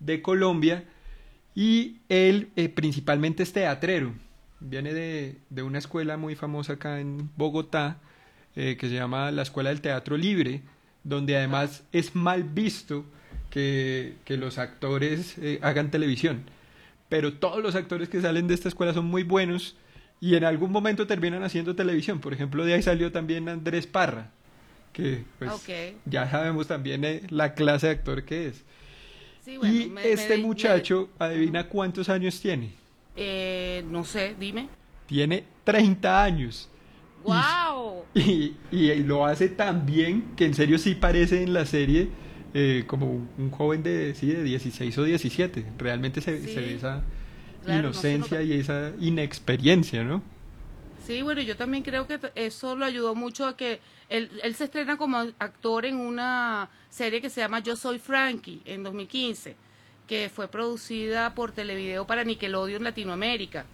de 0.00 0.22
Colombia. 0.22 0.84
Y 1.54 1.98
él 2.08 2.50
eh, 2.56 2.68
principalmente 2.68 3.42
es 3.42 3.52
teatrero. 3.52 4.12
Viene 4.60 4.92
de, 4.92 5.38
de 5.50 5.62
una 5.62 5.78
escuela 5.78 6.16
muy 6.16 6.34
famosa 6.34 6.74
acá 6.74 7.00
en 7.00 7.30
Bogotá 7.36 7.98
que 8.54 8.76
se 8.80 8.90
llama 8.90 9.30
la 9.30 9.42
Escuela 9.42 9.68
del 9.70 9.80
Teatro 9.80 10.16
Libre 10.16 10.62
donde 11.08 11.36
además 11.36 11.82
es 11.92 12.14
mal 12.14 12.44
visto 12.44 13.04
que, 13.50 14.14
los 14.28 14.58
actores 14.58 15.36
eh, 15.38 15.58
hagan 15.62 15.90
televisión. 15.90 16.44
Pero 17.08 17.34
todos 17.34 17.62
los 17.62 17.74
actores 17.74 18.08
que 18.08 18.20
salen 18.20 18.46
de 18.48 18.54
esta 18.54 18.68
escuela 18.68 18.92
son 18.92 19.06
muy 19.06 19.22
buenos 19.22 19.76
y 20.20 20.34
en 20.34 20.44
algún 20.44 20.70
momento 20.70 21.06
terminan 21.06 21.42
haciendo 21.42 21.74
televisión. 21.74 22.20
Por 22.20 22.32
ejemplo, 22.34 22.64
de 22.64 22.74
ahí 22.74 22.82
salió 22.82 23.10
también 23.10 23.48
Andrés 23.48 23.86
Parra, 23.86 24.30
que 24.92 25.24
pues 25.38 25.50
ya 26.04 26.30
sabemos 26.30 26.66
también 26.66 27.04
eh, 27.04 27.22
la 27.30 27.54
clase 27.54 27.86
de 27.86 27.92
actor 27.94 28.24
que 28.24 28.48
es. 28.48 28.64
y 29.46 29.92
este 30.04 30.36
muchacho, 30.38 31.08
adivina 31.18 31.68
cuántos 31.68 32.08
años 32.10 32.38
tiene. 32.40 32.72
Eh, 33.16 33.84
no 33.88 34.04
sé, 34.04 34.36
dime. 34.38 34.68
Tiene 35.06 35.44
30 35.64 36.22
años. 36.22 36.68
¡Wow! 37.24 37.67
Y, 38.14 38.56
y, 38.70 38.94
lo 39.02 39.26
hace 39.26 39.48
tan 39.48 39.86
bien 39.86 40.34
que 40.36 40.46
en 40.46 40.54
serio 40.54 40.78
sí 40.78 40.94
parece 40.94 41.42
en 41.42 41.52
la 41.52 41.66
serie 41.66 42.08
eh, 42.54 42.84
como 42.86 43.28
un 43.36 43.50
joven 43.50 43.82
de, 43.82 44.14
sí, 44.14 44.28
de 44.28 44.42
16 44.42 44.96
o 44.98 45.04
17. 45.04 45.64
Realmente 45.78 46.20
se, 46.20 46.32
ve 46.32 46.74
esa 46.74 47.02
inocencia 47.66 48.42
y 48.42 48.54
esa 48.54 48.92
inexperiencia, 49.00 50.02
¿no? 50.02 50.22
Sí, 51.06 51.22
bueno, 51.22 51.40
yo 51.40 51.56
también 51.56 51.82
creo 51.82 52.06
que 52.06 52.18
eso 52.34 52.76
lo 52.76 52.84
ayudó 52.84 53.14
mucho 53.14 53.46
a 53.46 53.56
que 53.56 53.80
él, 54.08 54.30
él 54.42 54.54
se 54.54 54.64
estrena 54.64 54.96
como 54.96 55.18
actor 55.38 55.86
en 55.86 55.96
una 55.96 56.68
serie 56.90 57.20
que 57.20 57.30
se 57.30 57.40
llama 57.40 57.60
Yo 57.60 57.76
Soy 57.76 57.98
Frankie 57.98 58.62
en 58.64 58.82
2015, 58.82 59.56
que 60.06 60.30
fue 60.34 60.48
producida 60.48 61.34
por 61.34 61.52
Televideo 61.52 62.06
para 62.06 62.24
Nickelodeon 62.24 62.84
Latinoamérica 62.84 63.64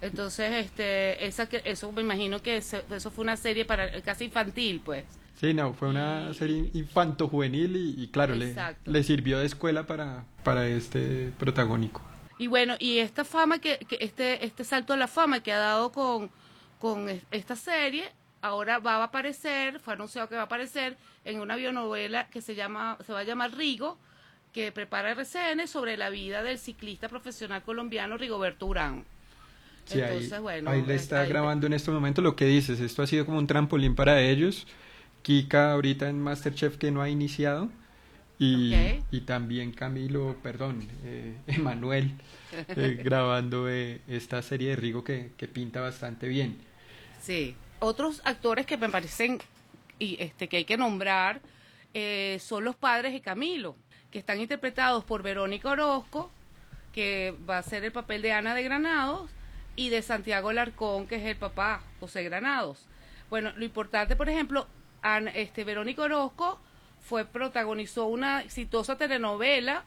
Entonces, 0.00 0.64
este, 0.64 1.26
esa 1.26 1.48
que, 1.48 1.60
eso 1.64 1.90
me 1.92 2.02
imagino 2.02 2.40
que 2.40 2.58
eso, 2.58 2.78
eso 2.90 3.10
fue 3.10 3.22
una 3.24 3.36
serie 3.36 3.64
para 3.64 4.00
casi 4.02 4.24
infantil, 4.26 4.80
pues. 4.84 5.04
Sí, 5.40 5.54
no, 5.54 5.72
fue 5.72 5.88
una 5.88 6.32
serie 6.34 6.70
infanto-juvenil 6.74 7.76
y, 7.76 8.02
y 8.02 8.08
claro, 8.08 8.34
le, 8.34 9.02
sirvió 9.04 9.38
de 9.38 9.46
escuela 9.46 9.86
para, 9.86 10.24
para 10.44 10.66
este 10.66 11.32
protagónico. 11.38 12.00
Y 12.38 12.46
bueno, 12.48 12.74
y 12.78 12.98
esta 12.98 13.24
fama 13.24 13.58
que, 13.60 13.78
que 13.78 13.98
este, 14.00 14.44
este 14.44 14.64
salto 14.64 14.92
a 14.92 14.96
la 14.96 15.08
fama 15.08 15.40
que 15.40 15.52
ha 15.52 15.58
dado 15.58 15.90
con, 15.92 16.30
con 16.80 17.08
es- 17.08 17.22
esta 17.30 17.56
serie, 17.56 18.10
ahora 18.42 18.78
va 18.78 18.96
a 18.96 19.04
aparecer, 19.04 19.80
fue 19.80 19.94
anunciado 19.94 20.28
que 20.28 20.34
va 20.36 20.42
a 20.42 20.44
aparecer 20.44 20.96
en 21.24 21.40
una 21.40 21.56
bionovela 21.56 22.28
que 22.28 22.40
se 22.40 22.54
llama, 22.54 22.96
se 23.04 23.12
va 23.12 23.20
a 23.20 23.24
llamar 23.24 23.54
Rigo, 23.56 23.98
que 24.52 24.72
prepara 24.72 25.10
RCN 25.10 25.66
sobre 25.68 25.96
la 25.96 26.10
vida 26.10 26.42
del 26.42 26.58
ciclista 26.58 27.08
profesional 27.08 27.62
colombiano 27.62 28.16
Rigoberto 28.16 28.66
Urán. 28.66 29.04
Sí, 29.88 30.00
Entonces, 30.00 30.32
ahí, 30.32 30.40
bueno, 30.40 30.70
ahí 30.70 30.82
le 30.86 30.94
es- 30.94 31.02
está 31.02 31.20
ahí- 31.22 31.28
grabando 31.28 31.66
en 31.66 31.72
este 31.72 31.90
momento 31.90 32.20
lo 32.22 32.36
que 32.36 32.44
dices. 32.44 32.78
Esto 32.80 33.02
ha 33.02 33.06
sido 33.06 33.24
como 33.26 33.38
un 33.38 33.46
trampolín 33.46 33.94
para 33.94 34.20
ellos. 34.20 34.66
Kika 35.22 35.72
ahorita 35.72 36.08
en 36.08 36.20
Masterchef 36.20 36.76
que 36.76 36.90
no 36.90 37.02
ha 37.02 37.08
iniciado. 37.08 37.68
Y, 38.40 38.72
y 39.10 39.22
también 39.22 39.72
Camilo, 39.72 40.36
perdón, 40.44 40.86
eh, 41.04 41.34
Emanuel, 41.48 42.12
eh, 42.68 43.00
grabando 43.04 43.68
eh, 43.68 44.00
esta 44.06 44.42
serie 44.42 44.70
de 44.70 44.76
Rigo 44.76 45.02
que, 45.02 45.32
que 45.36 45.48
pinta 45.48 45.80
bastante 45.80 46.28
bien. 46.28 46.56
Sí. 47.20 47.56
Otros 47.80 48.20
actores 48.24 48.64
que 48.66 48.76
me 48.76 48.88
parecen 48.88 49.38
y 49.98 50.16
este 50.20 50.48
que 50.48 50.58
hay 50.58 50.64
que 50.64 50.76
nombrar 50.76 51.40
eh, 51.94 52.38
son 52.40 52.62
los 52.64 52.76
padres 52.76 53.12
de 53.12 53.20
Camilo, 53.20 53.74
que 54.12 54.18
están 54.20 54.40
interpretados 54.40 55.02
por 55.04 55.22
Verónica 55.22 55.70
Orozco, 55.70 56.30
que 56.92 57.34
va 57.48 57.58
a 57.58 57.62
ser 57.62 57.82
el 57.84 57.92
papel 57.92 58.22
de 58.22 58.32
Ana 58.32 58.54
de 58.54 58.62
Granados, 58.62 59.30
y 59.78 59.90
de 59.90 60.02
Santiago 60.02 60.52
Larcón, 60.52 61.06
que 61.06 61.16
es 61.16 61.24
el 61.24 61.36
papá, 61.36 61.80
José 62.00 62.24
Granados. 62.24 62.84
Bueno, 63.30 63.52
lo 63.56 63.64
importante, 63.64 64.16
por 64.16 64.28
ejemplo, 64.28 64.66
Ana- 65.02 65.30
este 65.30 65.62
Verónica 65.64 66.02
Orozco 66.02 66.60
fue 67.00 67.24
protagonizó 67.24 68.06
una 68.06 68.42
exitosa 68.42 68.96
telenovela 68.98 69.84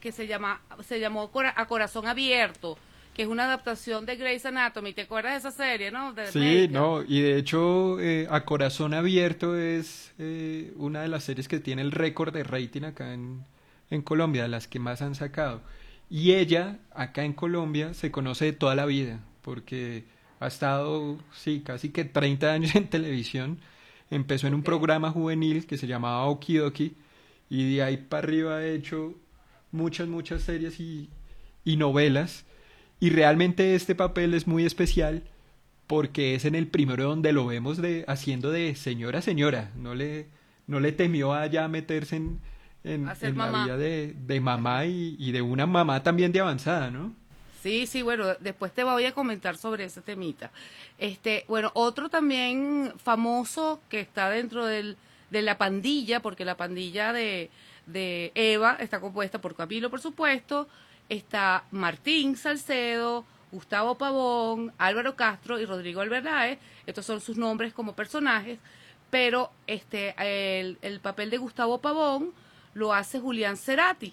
que 0.00 0.12
se 0.12 0.26
llama 0.26 0.60
se 0.86 1.00
llamó 1.00 1.30
Cora- 1.32 1.52
A 1.56 1.66
Corazón 1.66 2.06
Abierto, 2.06 2.78
que 3.14 3.22
es 3.22 3.28
una 3.28 3.46
adaptación 3.46 4.06
de 4.06 4.16
Grey's 4.16 4.46
Anatomy. 4.46 4.92
¿Te 4.92 5.02
acuerdas 5.02 5.32
de 5.42 5.48
esa 5.48 5.50
serie, 5.50 5.90
no? 5.90 6.12
De 6.12 6.26
Sí, 6.30 6.68
no, 6.70 7.02
y 7.02 7.20
de 7.22 7.36
hecho 7.38 7.98
eh, 8.00 8.26
A 8.30 8.44
Corazón 8.44 8.94
Abierto 8.94 9.56
es 9.58 10.12
eh, 10.18 10.72
una 10.76 11.02
de 11.02 11.08
las 11.08 11.24
series 11.24 11.48
que 11.48 11.58
tiene 11.58 11.82
el 11.82 11.90
récord 11.90 12.32
de 12.32 12.44
rating 12.44 12.82
acá 12.82 13.12
en, 13.14 13.44
en 13.90 14.02
Colombia, 14.02 14.42
de 14.42 14.48
las 14.48 14.68
que 14.68 14.78
más 14.78 15.02
han 15.02 15.14
sacado. 15.16 15.60
Y 16.10 16.32
ella, 16.32 16.78
acá 16.92 17.24
en 17.24 17.32
Colombia, 17.32 17.94
se 17.94 18.10
conoce 18.10 18.46
de 18.46 18.52
toda 18.52 18.74
la 18.74 18.86
vida, 18.86 19.20
porque 19.42 20.04
ha 20.40 20.46
estado, 20.46 21.18
sí, 21.32 21.62
casi 21.64 21.90
que 21.90 22.04
30 22.04 22.52
años 22.52 22.74
en 22.74 22.88
televisión. 22.88 23.58
Empezó 24.10 24.46
en 24.46 24.54
un 24.54 24.62
programa 24.62 25.10
juvenil 25.10 25.66
que 25.66 25.78
se 25.78 25.86
llamaba 25.86 26.26
Okidoki, 26.26 26.94
y 27.50 27.74
de 27.74 27.82
ahí 27.82 27.96
para 27.96 28.26
arriba 28.26 28.56
ha 28.56 28.66
hecho 28.66 29.14
muchas, 29.72 30.08
muchas 30.08 30.42
series 30.42 30.80
y, 30.80 31.10
y 31.64 31.76
novelas. 31.76 32.44
Y 33.00 33.10
realmente 33.10 33.74
este 33.74 33.94
papel 33.94 34.34
es 34.34 34.46
muy 34.46 34.64
especial 34.64 35.24
porque 35.86 36.34
es 36.34 36.44
en 36.44 36.54
el 36.54 36.66
primero 36.68 37.04
donde 37.04 37.32
lo 37.32 37.46
vemos 37.46 37.76
de 37.78 38.04
haciendo 38.08 38.50
de 38.50 38.74
señora 38.74 39.20
señora, 39.20 39.70
no 39.76 39.94
le 39.94 40.28
no 40.66 40.80
le 40.80 40.92
temió 40.92 41.34
a 41.34 41.46
ya 41.46 41.68
meterse 41.68 42.16
en, 42.16 42.40
en, 42.84 43.06
la 43.06 43.14
vida 43.64 43.76
de, 43.76 44.14
de 44.14 44.40
mamá 44.40 44.84
y, 44.84 45.16
y 45.18 45.32
de 45.32 45.42
una 45.42 45.66
mamá 45.66 46.02
también 46.02 46.30
de 46.32 46.40
avanzada, 46.40 46.90
¿no? 46.90 47.12
Sí, 47.62 47.86
sí, 47.86 48.02
bueno, 48.02 48.26
después 48.40 48.72
te 48.74 48.84
voy 48.84 49.06
a 49.06 49.12
comentar 49.12 49.56
sobre 49.56 49.84
ese 49.84 50.02
temita. 50.02 50.50
Este, 50.98 51.46
bueno, 51.48 51.70
otro 51.72 52.10
también 52.10 52.92
famoso 52.98 53.80
que 53.88 54.00
está 54.00 54.28
dentro 54.28 54.66
del, 54.66 54.98
de 55.30 55.40
la 55.40 55.56
pandilla, 55.56 56.20
porque 56.20 56.44
la 56.44 56.58
pandilla 56.58 57.14
de, 57.14 57.48
de 57.86 58.32
Eva 58.34 58.76
está 58.80 59.00
compuesta 59.00 59.40
por 59.40 59.56
Camilo, 59.56 59.88
por 59.88 60.02
supuesto, 60.02 60.68
está 61.08 61.64
Martín 61.70 62.36
Salcedo, 62.36 63.24
Gustavo 63.50 63.94
Pavón, 63.94 64.74
Álvaro 64.76 65.16
Castro 65.16 65.58
y 65.58 65.64
Rodrigo 65.64 66.02
Albernáez. 66.02 66.58
Estos 66.86 67.06
son 67.06 67.22
sus 67.22 67.38
nombres 67.38 67.72
como 67.72 67.94
personajes, 67.94 68.58
pero 69.08 69.50
este 69.66 70.14
el, 70.18 70.76
el 70.82 71.00
papel 71.00 71.30
de 71.30 71.38
Gustavo 71.38 71.78
Pavón 71.80 72.32
lo 72.74 72.92
hace 72.92 73.20
Julián 73.20 73.56
Cerati. 73.56 74.12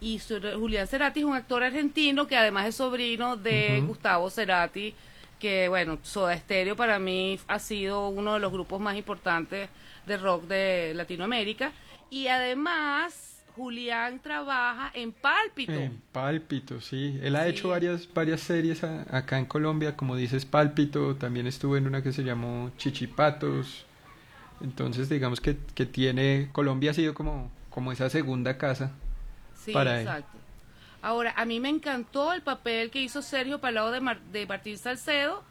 Y 0.00 0.18
su- 0.18 0.40
Julián 0.58 0.86
Cerati 0.86 1.20
es 1.20 1.26
un 1.26 1.34
actor 1.34 1.62
argentino 1.62 2.26
que 2.26 2.36
además 2.36 2.66
es 2.66 2.74
sobrino 2.76 3.36
de. 3.36 3.82
Gustavo 3.86 4.28
Cerati, 4.30 4.94
que 5.38 5.68
bueno, 5.68 5.98
Soda 6.02 6.36
Stereo 6.36 6.76
para 6.76 6.98
mí 6.98 7.38
ha 7.48 7.58
sido 7.58 8.08
uno 8.08 8.34
de 8.34 8.40
los 8.40 8.52
grupos 8.52 8.80
más 8.80 8.96
importantes 8.96 9.68
de 10.06 10.16
rock 10.18 10.44
de 10.44 10.92
Latinoamérica. 10.94 11.72
Y 12.10 12.28
además, 12.28 13.42
Julián 13.56 14.20
trabaja 14.20 14.90
en 14.94 15.12
Pálpito. 15.12 15.72
En 15.72 16.00
Pálpito, 16.12 16.80
sí. 16.82 17.18
Él 17.22 17.34
ha 17.36 17.44
Sí. 17.44 17.50
hecho 17.50 17.68
varias 17.70 18.06
varias 18.12 18.42
series 18.42 18.84
a- 18.84 19.06
acá 19.16 19.38
en 19.38 19.46
Colombia, 19.46 19.96
como 19.96 20.14
dices 20.14 20.44
Pálpito, 20.44 21.16
también 21.16 21.46
estuvo 21.46 21.76
en 21.78 21.86
una 21.86 22.02
que 22.02 22.12
se 22.12 22.22
llamó 22.22 22.70
Chichipatos. 22.76 23.86
Entonces, 24.60 25.08
digamos 25.08 25.40
que, 25.40 25.56
que 25.74 25.86
tiene 25.86 26.48
Colombia 26.52 26.90
ha 26.90 26.94
sido 26.94 27.14
como 27.14 27.50
como 27.76 27.92
esa 27.92 28.08
segunda 28.08 28.56
casa. 28.56 28.90
Sí, 29.54 29.70
para 29.70 30.00
él. 30.00 30.06
exacto. 30.06 30.38
Ahora, 31.02 31.34
a 31.36 31.44
mí 31.44 31.60
me 31.60 31.68
encantó 31.68 32.32
el 32.32 32.40
papel 32.40 32.90
que 32.90 33.02
hizo 33.02 33.20
Sergio 33.20 33.60
Palado 33.60 33.90
de, 33.92 34.00
Mar- 34.00 34.22
de 34.32 34.46
Martín 34.46 34.78
Salcedo, 34.78 35.44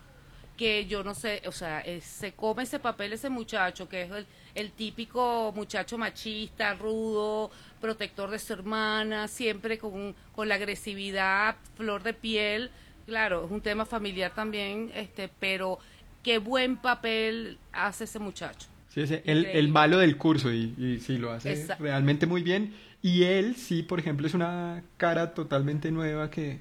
que 0.57 0.87
yo 0.87 1.03
no 1.03 1.13
sé, 1.13 1.43
o 1.45 1.51
sea, 1.51 1.81
eh, 1.81 2.01
se 2.01 2.33
come 2.33 2.63
ese 2.63 2.79
papel 2.79 3.13
ese 3.13 3.29
muchacho, 3.29 3.87
que 3.87 4.01
es 4.01 4.11
el, 4.11 4.25
el 4.55 4.71
típico 4.71 5.53
muchacho 5.55 5.99
machista, 5.99 6.73
rudo, 6.73 7.51
protector 7.79 8.31
de 8.31 8.39
su 8.39 8.53
hermana, 8.53 9.27
siempre 9.27 9.77
con, 9.77 10.15
con 10.33 10.49
la 10.49 10.55
agresividad, 10.55 11.57
flor 11.77 12.01
de 12.01 12.13
piel. 12.13 12.71
Claro, 13.05 13.45
es 13.45 13.51
un 13.51 13.61
tema 13.61 13.85
familiar 13.85 14.33
también, 14.33 14.91
este, 14.95 15.29
pero 15.29 15.77
qué 16.23 16.39
buen 16.39 16.77
papel 16.77 17.59
hace 17.71 18.05
ese 18.05 18.17
muchacho. 18.17 18.67
Sí, 18.95 19.01
ese- 19.01 19.21
el, 19.25 19.45
el 19.45 19.67
malo 19.67 19.97
del 19.99 20.17
curso 20.17 20.51
y, 20.51 20.73
y 20.77 20.99
sí 21.01 21.17
lo 21.19 21.31
hace 21.31 21.67
realmente 21.79 22.25
muy 22.25 22.41
bien. 22.41 22.73
Y 23.01 23.23
él 23.23 23.55
sí, 23.55 23.83
por 23.83 23.99
ejemplo, 23.99 24.25
es 24.25 24.33
una 24.33 24.81
cara 24.97 25.33
totalmente 25.35 25.91
nueva 25.91 26.31
que, 26.31 26.59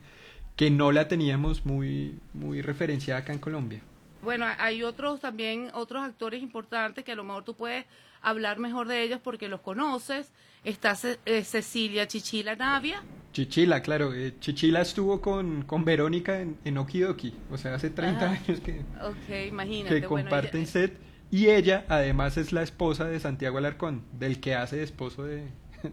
que 0.56 0.70
no 0.70 0.92
la 0.92 1.08
teníamos 1.08 1.64
muy, 1.64 2.18
muy 2.34 2.60
referenciada 2.60 3.20
acá 3.20 3.32
en 3.32 3.38
Colombia. 3.38 3.80
Bueno, 4.22 4.46
hay 4.58 4.82
otros 4.82 5.20
también, 5.20 5.70
otros 5.74 6.02
actores 6.02 6.42
importantes 6.42 7.04
que 7.04 7.12
a 7.12 7.14
lo 7.14 7.24
mejor 7.24 7.44
tú 7.44 7.54
puedes 7.54 7.84
hablar 8.20 8.58
mejor 8.58 8.88
de 8.88 9.02
ellos 9.02 9.20
porque 9.22 9.48
los 9.48 9.60
conoces. 9.60 10.32
Está 10.64 10.94
Ce- 10.96 11.18
eh, 11.26 11.44
Cecilia 11.44 12.06
Chichila 12.08 12.56
Navia. 12.56 13.02
Chichila, 13.32 13.80
claro, 13.82 14.14
eh, 14.14 14.34
Chichila 14.40 14.80
estuvo 14.80 15.20
con, 15.20 15.62
con 15.62 15.84
Verónica 15.84 16.40
en, 16.40 16.56
en 16.64 16.78
Okidoki, 16.78 17.34
o 17.50 17.58
sea, 17.58 17.74
hace 17.74 17.90
30 17.90 18.24
Ah. 18.26 18.30
años 18.32 18.60
que, 18.60 18.80
Ok, 19.02 19.48
imagínate. 19.48 20.00
que 20.00 20.06
bueno, 20.06 20.28
comparten 20.30 20.62
ella- 20.62 20.70
set. 20.70 20.96
Y 21.30 21.48
ella, 21.50 21.84
además, 21.88 22.36
es 22.36 22.52
la 22.52 22.62
esposa 22.62 23.06
de 23.06 23.18
Santiago 23.18 23.58
Alarcón, 23.58 24.04
del 24.12 24.40
que 24.40 24.54
hace 24.54 24.82
esposo 24.82 25.24
de, 25.24 25.36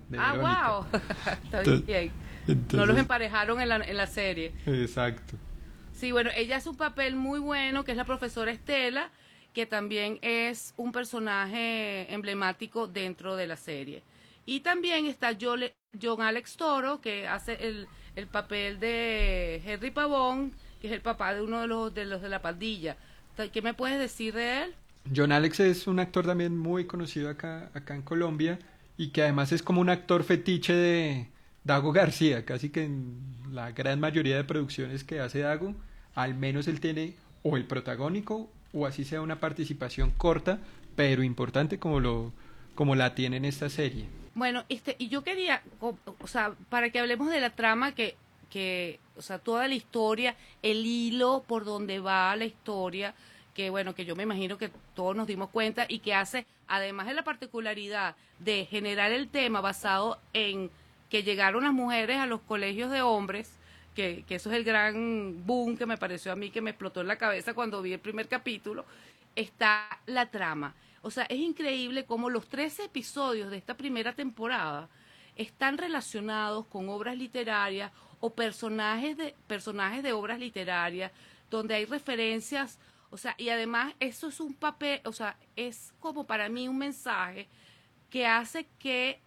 de 0.10 0.18
ah, 0.18 0.34
Verónica. 0.34 0.70
wow. 0.70 0.86
Está 1.44 1.58
Entonces- 1.60 1.86
bien. 1.86 2.12
Entonces- 2.48 2.80
No 2.80 2.86
los 2.86 2.98
emparejaron 2.98 3.60
en 3.62 3.70
la, 3.70 3.76
en 3.78 3.98
la 3.98 4.08
serie. 4.08 4.54
Exacto. 4.66 5.36
Sí, 5.94 6.12
bueno, 6.12 6.30
ella 6.36 6.58
hace 6.58 6.70
un 6.70 6.78
papel 6.78 7.16
muy 7.16 7.40
bueno, 7.40 7.84
que 7.84 7.92
es 7.92 7.98
la 7.98 8.06
profesora 8.06 8.52
Estela, 8.52 9.12
que 9.54 9.66
también 9.66 10.18
es 10.22 10.74
un 10.78 10.92
personaje 10.92 12.12
emblemático 12.14 12.88
dentro 12.88 13.36
de 13.36 13.48
la 13.48 13.58
serie. 13.58 14.02
Y 14.46 14.62
también 14.62 15.06
está 15.06 15.38
John 15.40 16.22
Alex 16.22 16.58
Toro, 16.58 17.02
que 17.02 17.28
hace 17.28 17.54
el, 17.68 17.88
el 18.16 18.28
papel 18.28 18.80
de 18.80 19.62
Henry 19.66 19.92
Pavón, 19.92 20.54
que 20.80 20.88
es 20.88 20.94
el 20.94 21.02
papá 21.02 21.34
de 21.36 21.42
uno 21.42 21.62
de 21.62 21.68
los 21.68 21.94
de, 21.94 22.06
los 22.06 22.22
de 22.22 22.30
la 22.30 22.42
pandilla. 22.42 22.98
¿Qué 23.54 23.62
me 23.62 23.74
puedes 23.74 24.00
decir 24.00 24.34
de 24.34 24.64
él? 24.64 24.76
John 25.14 25.32
Alex 25.32 25.60
es 25.60 25.88
un 25.88 26.00
actor 26.00 26.26
también 26.26 26.58
muy 26.58 26.86
conocido 26.86 27.30
acá, 27.30 27.70
acá 27.74 27.96
en 27.96 28.02
Colombia 28.02 28.60
y 28.98 29.10
que 29.10 29.24
además 29.24 29.52
es 29.52 29.64
como 29.64 29.82
un 29.82 29.90
actor 29.90 30.24
fetiche 30.24 30.74
de 30.74 31.28
Dago 31.64 31.92
García, 31.92 32.46
casi 32.46 32.70
que 32.70 32.86
en 32.86 33.18
la 33.52 33.72
gran 33.72 34.00
mayoría 34.00 34.36
de 34.36 34.44
producciones 34.44 35.04
que 35.04 35.20
hace 35.20 35.40
Dago, 35.40 35.76
al 36.16 36.36
menos 36.36 36.68
él 36.68 36.80
tiene 36.80 37.16
o 37.44 37.58
el 37.58 37.66
protagónico 37.66 38.50
o 38.74 38.86
así 38.86 39.04
sea 39.04 39.22
una 39.22 39.40
participación 39.40 40.12
corta, 40.12 40.60
pero 40.96 41.24
importante 41.24 41.80
como 41.80 42.00
lo 42.00 42.32
como 42.76 42.96
la 42.96 43.16
tiene 43.16 43.38
en 43.38 43.46
esta 43.46 43.70
serie. 43.70 44.08
Bueno, 44.34 44.64
este, 44.70 44.96
y 44.98 45.10
yo 45.10 45.24
quería, 45.24 45.62
o, 45.82 45.96
o 46.20 46.28
sea, 46.28 46.56
para 46.70 46.90
que 46.90 47.00
hablemos 47.00 47.30
de 47.30 47.42
la 47.42 47.50
trama 47.50 47.94
que, 47.94 48.16
que, 48.50 49.00
o 49.18 49.22
sea, 49.22 49.40
toda 49.40 49.68
la 49.68 49.76
historia, 49.76 50.36
el 50.62 50.86
hilo 50.86 51.44
por 51.46 51.66
donde 51.66 52.00
va 52.00 52.36
la 52.36 52.46
historia, 52.46 53.14
que 53.54 53.70
bueno, 53.70 53.96
que 53.96 54.06
yo 54.06 54.16
me 54.16 54.24
imagino 54.24 54.58
que 54.58 54.72
todos 54.96 55.16
nos 55.16 55.28
dimos 55.28 55.50
cuenta 55.50 55.86
y 55.88 56.00
que 56.00 56.14
hace, 56.14 56.46
además 56.68 57.08
de 57.08 57.14
la 57.14 57.24
particularidad 57.24 58.16
de 58.40 58.66
generar 58.66 59.12
el 59.12 59.28
tema 59.28 59.62
basado 59.62 60.20
en 60.34 60.70
que 61.10 61.24
llegaron 61.24 61.64
las 61.64 61.74
mujeres 61.74 62.18
a 62.18 62.26
los 62.26 62.42
colegios 62.42 62.92
de 62.92 63.02
hombres, 63.02 63.52
que, 63.96 64.24
que 64.28 64.36
eso 64.36 64.50
es 64.50 64.58
el 64.58 64.64
gran 64.64 65.46
boom 65.46 65.78
que 65.78 65.86
me 65.86 65.98
pareció 65.98 66.32
a 66.32 66.36
mí, 66.36 66.50
que 66.50 66.62
me 66.62 66.70
explotó 66.70 67.02
en 67.02 67.08
la 67.08 67.18
cabeza 67.18 67.54
cuando 67.54 67.82
vi 67.82 67.94
el 67.94 68.00
primer 68.00 68.28
capítulo, 68.28 68.86
está 69.36 70.00
la 70.06 70.28
trama. 70.28 70.74
O 71.02 71.12
sea, 71.12 71.24
es 71.26 71.40
increíble 71.40 72.06
cómo 72.06 72.30
los 72.30 72.48
13 72.48 72.86
episodios 72.86 73.50
de 73.50 73.58
esta 73.58 73.76
primera 73.76 74.14
temporada 74.14 74.88
están 75.36 75.78
relacionados 75.78 76.66
con 76.68 76.90
obras 76.90 77.18
literarias 77.18 77.92
o 78.20 78.30
personajes 78.34 79.18
de, 79.18 79.36
personajes 79.48 80.04
de 80.04 80.14
obras 80.14 80.40
literarias, 80.40 81.12
donde 81.50 81.76
hay 81.76 81.86
referencias, 81.86 82.78
o 83.12 83.18
sea, 83.18 83.36
y 83.38 83.50
además 83.50 83.94
eso 84.00 84.30
es 84.30 84.40
un 84.40 84.54
papel, 84.54 85.02
o 85.04 85.12
sea, 85.12 85.38
es 85.56 85.94
como 86.00 86.26
para 86.26 86.48
mí 86.50 86.68
un 86.68 86.78
mensaje 86.78 87.48
que 88.10 88.26
hace 88.26 88.68
que 88.80 89.20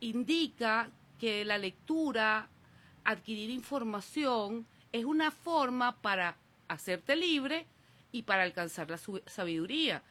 indica 0.00 0.88
que 1.18 1.44
la 1.44 1.58
lectura, 1.58 2.48
adquirir 3.04 3.50
información, 3.50 4.66
es 4.92 5.04
una 5.04 5.32
forma 5.32 5.96
para 6.00 6.36
hacerte 6.68 7.16
libre 7.16 7.66
y 8.12 8.22
para 8.22 8.44
alcanzar 8.44 8.88
la 8.88 8.98
sabiduría. 9.26 10.02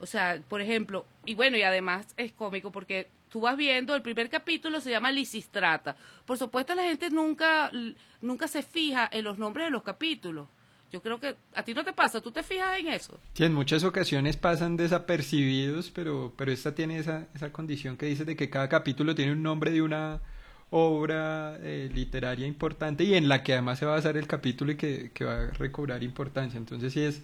O 0.00 0.06
sea, 0.06 0.42
por 0.48 0.60
ejemplo, 0.60 1.06
y 1.24 1.36
bueno, 1.36 1.56
y 1.56 1.62
además 1.62 2.12
es 2.16 2.32
cómico 2.32 2.72
porque 2.72 3.08
tú 3.28 3.40
vas 3.40 3.56
viendo, 3.56 3.94
el 3.94 4.02
primer 4.02 4.28
capítulo 4.28 4.80
se 4.80 4.90
llama 4.90 5.12
Lisistrata. 5.12 5.96
Por 6.26 6.36
supuesto, 6.36 6.74
la 6.74 6.82
gente 6.82 7.10
nunca, 7.10 7.70
nunca 8.20 8.48
se 8.48 8.62
fija 8.62 9.08
en 9.12 9.22
los 9.22 9.38
nombres 9.38 9.66
de 9.66 9.70
los 9.70 9.84
capítulos. 9.84 10.48
Yo 10.92 11.00
creo 11.00 11.18
que 11.18 11.34
a 11.54 11.62
ti 11.62 11.72
no 11.72 11.84
te 11.84 11.92
pasa, 11.92 12.20
tú 12.20 12.30
te 12.30 12.42
fijas 12.42 12.78
en 12.78 12.88
eso. 12.88 13.18
Sí, 13.32 13.44
en 13.44 13.54
muchas 13.54 13.82
ocasiones 13.82 14.36
pasan 14.36 14.76
desapercibidos, 14.76 15.90
pero, 15.90 16.34
pero 16.36 16.52
esta 16.52 16.74
tiene 16.74 16.98
esa, 16.98 17.28
esa 17.34 17.50
condición 17.50 17.96
que 17.96 18.06
dice 18.06 18.26
de 18.26 18.36
que 18.36 18.50
cada 18.50 18.68
capítulo 18.68 19.14
tiene 19.14 19.32
un 19.32 19.42
nombre 19.42 19.70
de 19.70 19.80
una 19.80 20.20
obra 20.68 21.56
eh, 21.60 21.90
literaria 21.92 22.46
importante 22.46 23.04
y 23.04 23.14
en 23.14 23.28
la 23.28 23.42
que 23.42 23.52
además 23.54 23.78
se 23.78 23.86
va 23.86 23.92
a 23.92 23.96
basar 23.96 24.16
el 24.16 24.26
capítulo 24.26 24.72
y 24.72 24.76
que, 24.76 25.10
que 25.14 25.24
va 25.24 25.44
a 25.44 25.46
recobrar 25.52 26.02
importancia. 26.02 26.58
Entonces 26.58 26.92
sí 26.92 27.00
es 27.00 27.22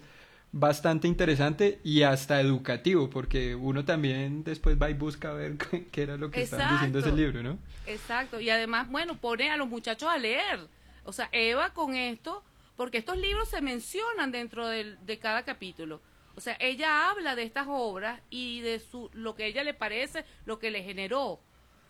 bastante 0.53 1.07
interesante 1.07 1.81
y 1.85 2.03
hasta 2.03 2.41
educativo, 2.41 3.11
porque 3.11 3.55
uno 3.55 3.85
también 3.85 4.45
después 4.45 4.81
va 4.81 4.91
y 4.91 4.95
busca 4.95 5.33
ver 5.33 5.57
qué 5.93 6.03
era 6.03 6.17
lo 6.17 6.31
que 6.31 6.43
estaba 6.43 6.73
diciendo 6.73 7.01
ese 7.01 7.13
libro, 7.13 7.43
¿no? 7.43 7.59
Exacto, 7.87 8.41
y 8.41 8.51
además, 8.51 8.89
bueno, 8.91 9.17
pone 9.17 9.51
a 9.51 9.57
los 9.57 9.69
muchachos 9.69 10.09
a 10.09 10.19
leer. 10.19 10.61
O 11.05 11.13
sea, 11.13 11.29
Eva 11.33 11.71
con 11.73 11.95
esto, 11.95 12.43
porque 12.79 12.99
estos 12.99 13.19
libros 13.19 13.49
se 13.49 13.61
mencionan 13.61 14.31
dentro 14.31 14.69
de 14.69 15.19
cada 15.21 15.43
capítulo. 15.43 16.01
O 16.37 16.41
sea, 16.41 16.57
ella 16.61 17.11
habla 17.11 17.35
de 17.35 17.43
estas 17.43 17.67
obras 17.69 18.21
y 18.31 18.61
de 18.61 18.79
su, 18.79 19.11
lo 19.15 19.35
que 19.35 19.47
ella 19.47 19.65
le 19.65 19.75
parece, 19.75 20.25
lo 20.45 20.61
que 20.61 20.71
le 20.71 20.85
generó. 20.85 21.41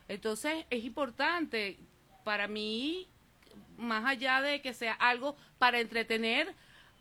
Entonces, 0.08 0.64
es 0.70 0.84
importante 0.84 1.78
para 2.24 2.48
mí, 2.48 3.06
más 3.76 4.06
allá 4.06 4.40
de 4.40 4.62
que 4.62 4.72
sea 4.72 4.94
algo 4.94 5.36
para 5.58 5.78
entretener, 5.78 6.54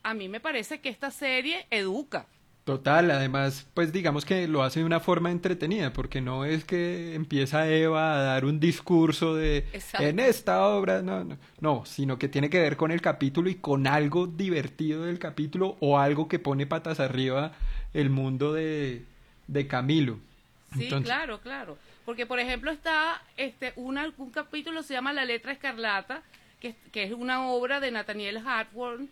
a 0.03 0.13
mí 0.13 0.27
me 0.27 0.41
parece 0.41 0.81
que 0.81 0.89
esta 0.89 1.09
serie 1.09 1.65
educa. 1.69 2.27
Total, 2.67 3.09
además, 3.11 3.65
pues 3.73 3.93
digamos 3.93 4.25
que 4.25 4.45
lo 4.45 4.61
hace 4.61 4.81
de 4.81 4.85
una 4.85 4.99
forma 4.99 5.31
entretenida, 5.31 5.93
porque 5.93 6.19
no 6.19 6.43
es 6.43 6.65
que 6.65 7.15
empieza 7.15 7.65
Eva 7.69 8.19
a 8.19 8.21
dar 8.23 8.43
un 8.43 8.59
discurso 8.59 9.35
de 9.35 9.65
en 9.99 10.19
esta 10.19 10.67
obra, 10.67 11.01
no, 11.01 11.23
no, 11.23 11.37
no, 11.61 11.85
sino 11.85 12.19
que 12.19 12.27
tiene 12.27 12.49
que 12.49 12.59
ver 12.59 12.75
con 12.75 12.91
el 12.91 12.99
capítulo 12.99 13.49
y 13.49 13.55
con 13.55 13.87
algo 13.87 14.27
divertido 14.27 15.05
del 15.05 15.17
capítulo 15.17 15.77
o 15.79 15.97
algo 15.97 16.27
que 16.27 16.39
pone 16.39 16.67
patas 16.67 16.99
arriba 16.99 17.53
el 17.93 18.09
mundo 18.09 18.51
de, 18.51 19.05
de 19.47 19.67
Camilo. 19.67 20.19
Sí, 20.77 20.89
claro, 21.05 21.39
claro. 21.39 21.77
Porque, 22.03 22.25
por 22.25 22.41
ejemplo, 22.41 22.69
está 22.69 23.21
este 23.37 23.71
una, 23.77 24.11
un 24.17 24.29
capítulo 24.31 24.83
se 24.83 24.93
llama 24.93 25.13
La 25.13 25.23
letra 25.23 25.53
escarlata, 25.53 26.21
que, 26.59 26.75
que 26.91 27.03
es 27.03 27.13
una 27.13 27.47
obra 27.47 27.79
de 27.79 27.91
Nathaniel 27.91 28.45
Hartworth 28.45 29.09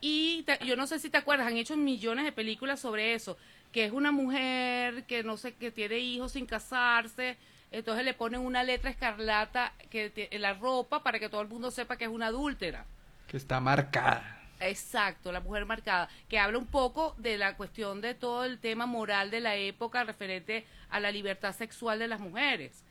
y 0.00 0.44
yo 0.64 0.76
no 0.76 0.86
sé 0.86 0.98
si 0.98 1.10
te 1.10 1.18
acuerdas, 1.18 1.46
han 1.46 1.56
hecho 1.56 1.76
millones 1.76 2.24
de 2.24 2.32
películas 2.32 2.80
sobre 2.80 3.14
eso, 3.14 3.36
que 3.72 3.84
es 3.84 3.92
una 3.92 4.12
mujer 4.12 5.04
que 5.04 5.22
no 5.22 5.36
sé, 5.36 5.54
que 5.54 5.70
tiene 5.70 5.98
hijos 5.98 6.32
sin 6.32 6.46
casarse, 6.46 7.36
entonces 7.70 8.04
le 8.04 8.14
ponen 8.14 8.40
una 8.40 8.64
letra 8.64 8.90
escarlata 8.90 9.74
que 9.90 10.28
en 10.30 10.42
la 10.42 10.54
ropa 10.54 11.02
para 11.02 11.18
que 11.18 11.28
todo 11.28 11.42
el 11.42 11.48
mundo 11.48 11.70
sepa 11.70 11.96
que 11.96 12.04
es 12.04 12.10
una 12.10 12.26
adúltera. 12.26 12.86
Que 13.26 13.36
está 13.36 13.60
marcada. 13.60 14.38
Exacto, 14.60 15.30
la 15.30 15.40
mujer 15.40 15.66
marcada, 15.66 16.08
que 16.28 16.38
habla 16.38 16.58
un 16.58 16.66
poco 16.66 17.14
de 17.18 17.38
la 17.38 17.56
cuestión 17.56 18.00
de 18.00 18.14
todo 18.14 18.44
el 18.44 18.58
tema 18.58 18.86
moral 18.86 19.30
de 19.30 19.40
la 19.40 19.54
época 19.54 20.02
referente 20.02 20.66
a 20.90 20.98
la 20.98 21.12
libertad 21.12 21.54
sexual 21.54 21.98
de 21.98 22.08
las 22.08 22.20
mujeres. 22.20 22.82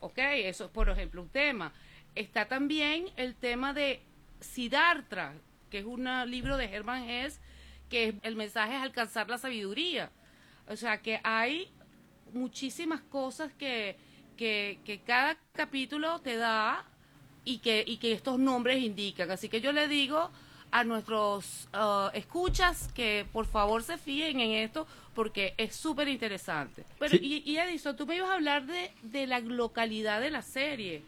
Ok, 0.00 0.18
eso 0.18 0.64
es 0.64 0.70
por 0.70 0.88
ejemplo 0.88 1.22
un 1.22 1.28
tema. 1.28 1.72
Está 2.14 2.46
también 2.46 3.06
el 3.16 3.34
tema 3.34 3.72
de 3.72 4.02
Siddhartha, 4.40 5.34
que 5.74 5.80
es 5.80 5.86
un 5.86 6.08
libro 6.30 6.56
de 6.56 6.66
Hermann 6.66 7.10
Hesse, 7.10 7.40
que 7.90 8.14
el 8.22 8.36
mensaje 8.36 8.76
es 8.76 8.80
alcanzar 8.80 9.28
la 9.28 9.38
sabiduría. 9.38 10.08
O 10.68 10.76
sea, 10.76 11.02
que 11.02 11.18
hay 11.24 11.68
muchísimas 12.32 13.00
cosas 13.00 13.52
que, 13.54 13.96
que, 14.36 15.00
cada 15.04 15.36
capítulo 15.52 16.20
te 16.20 16.36
da 16.36 16.84
y 17.44 17.58
que, 17.58 17.82
y 17.84 17.96
que 17.96 18.12
estos 18.12 18.38
nombres 18.38 18.84
indican. 18.84 19.32
Así 19.32 19.48
que 19.48 19.60
yo 19.60 19.72
le 19.72 19.88
digo 19.88 20.30
a 20.70 20.84
nuestros 20.84 21.68
uh, 21.74 22.08
escuchas 22.14 22.92
que 22.94 23.26
por 23.32 23.46
favor 23.46 23.82
se 23.82 23.98
fíen 23.98 24.38
en 24.38 24.52
esto 24.52 24.86
porque 25.12 25.54
es 25.56 25.74
súper 25.74 26.06
interesante. 26.06 26.84
Pero, 27.00 27.16
y, 27.16 27.42
y, 27.44 27.58
Edison, 27.58 27.96
tú 27.96 28.06
me 28.06 28.14
ibas 28.14 28.30
a 28.30 28.34
hablar 28.34 28.64
de, 28.64 28.92
de 29.02 29.26
la 29.26 29.40
localidad 29.40 30.20
de 30.20 30.30
la 30.30 30.42
serie. 30.42 31.02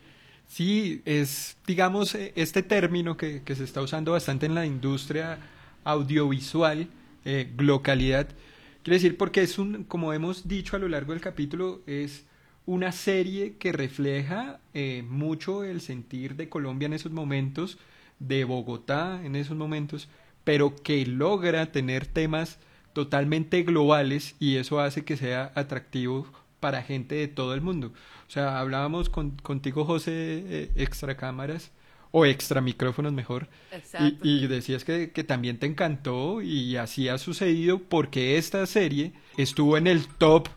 Sí, 0.48 1.02
es, 1.04 1.56
digamos, 1.66 2.14
e, 2.14 2.32
este 2.36 2.62
término 2.62 3.16
que, 3.16 3.42
que, 3.42 3.54
se 3.54 3.64
está 3.64 3.82
usando 3.82 4.12
bastante 4.12 4.46
en 4.46 4.54
la 4.54 4.66
industria 4.66 5.38
audiovisual, 5.84 6.88
eh, 7.24 7.52
quiere 7.56 8.96
decir 8.96 9.16
porque 9.16 9.42
es 9.42 9.58
un, 9.58 9.84
como 9.84 10.12
hemos 10.12 10.48
dicho 10.48 10.76
a 10.76 10.78
lo 10.78 10.88
largo 10.88 11.12
del 11.12 11.20
capítulo, 11.20 11.82
es 11.86 12.24
una 12.66 12.92
serie 12.92 13.56
que 13.56 13.72
refleja 13.72 14.60
eh, 14.74 15.04
mucho 15.08 15.64
el 15.64 15.80
sentir 15.80 16.36
de 16.36 16.48
Colombia 16.48 16.86
en 16.86 16.92
esos 16.92 17.12
momentos, 17.12 17.78
de 18.18 18.44
Bogotá 18.44 19.20
en 19.24 19.36
esos 19.36 19.56
momentos, 19.56 20.08
pero 20.44 20.74
que 20.74 21.06
logra 21.06 21.70
tener 21.72 22.06
temas 22.06 22.58
totalmente 22.92 23.62
globales 23.62 24.36
y 24.40 24.56
eso 24.56 24.80
hace 24.80 25.04
que 25.04 25.16
sea 25.16 25.52
atractivo 25.54 26.26
para 26.66 26.82
gente 26.82 27.14
de 27.14 27.28
todo 27.28 27.54
el 27.54 27.60
mundo. 27.60 27.92
O 28.26 28.30
sea, 28.30 28.58
hablábamos 28.58 29.08
con, 29.08 29.30
contigo, 29.36 29.84
José, 29.84 30.10
eh, 30.12 30.72
extra 30.74 31.16
cámaras, 31.16 31.70
o 32.10 32.26
extra 32.26 32.60
micrófonos 32.60 33.12
mejor, 33.12 33.46
y, 34.00 34.18
y, 34.28 34.46
decías 34.48 34.82
que, 34.82 35.12
que, 35.12 35.22
también 35.22 35.60
te 35.60 35.66
encantó 35.66 36.42
y 36.42 36.76
así 36.76 37.08
ha 37.08 37.18
sucedido 37.18 37.78
porque 37.78 38.36
esta 38.36 38.66
serie 38.66 39.12
estuvo 39.36 39.76
en 39.76 39.86
el 39.86 40.08
top 40.08 40.48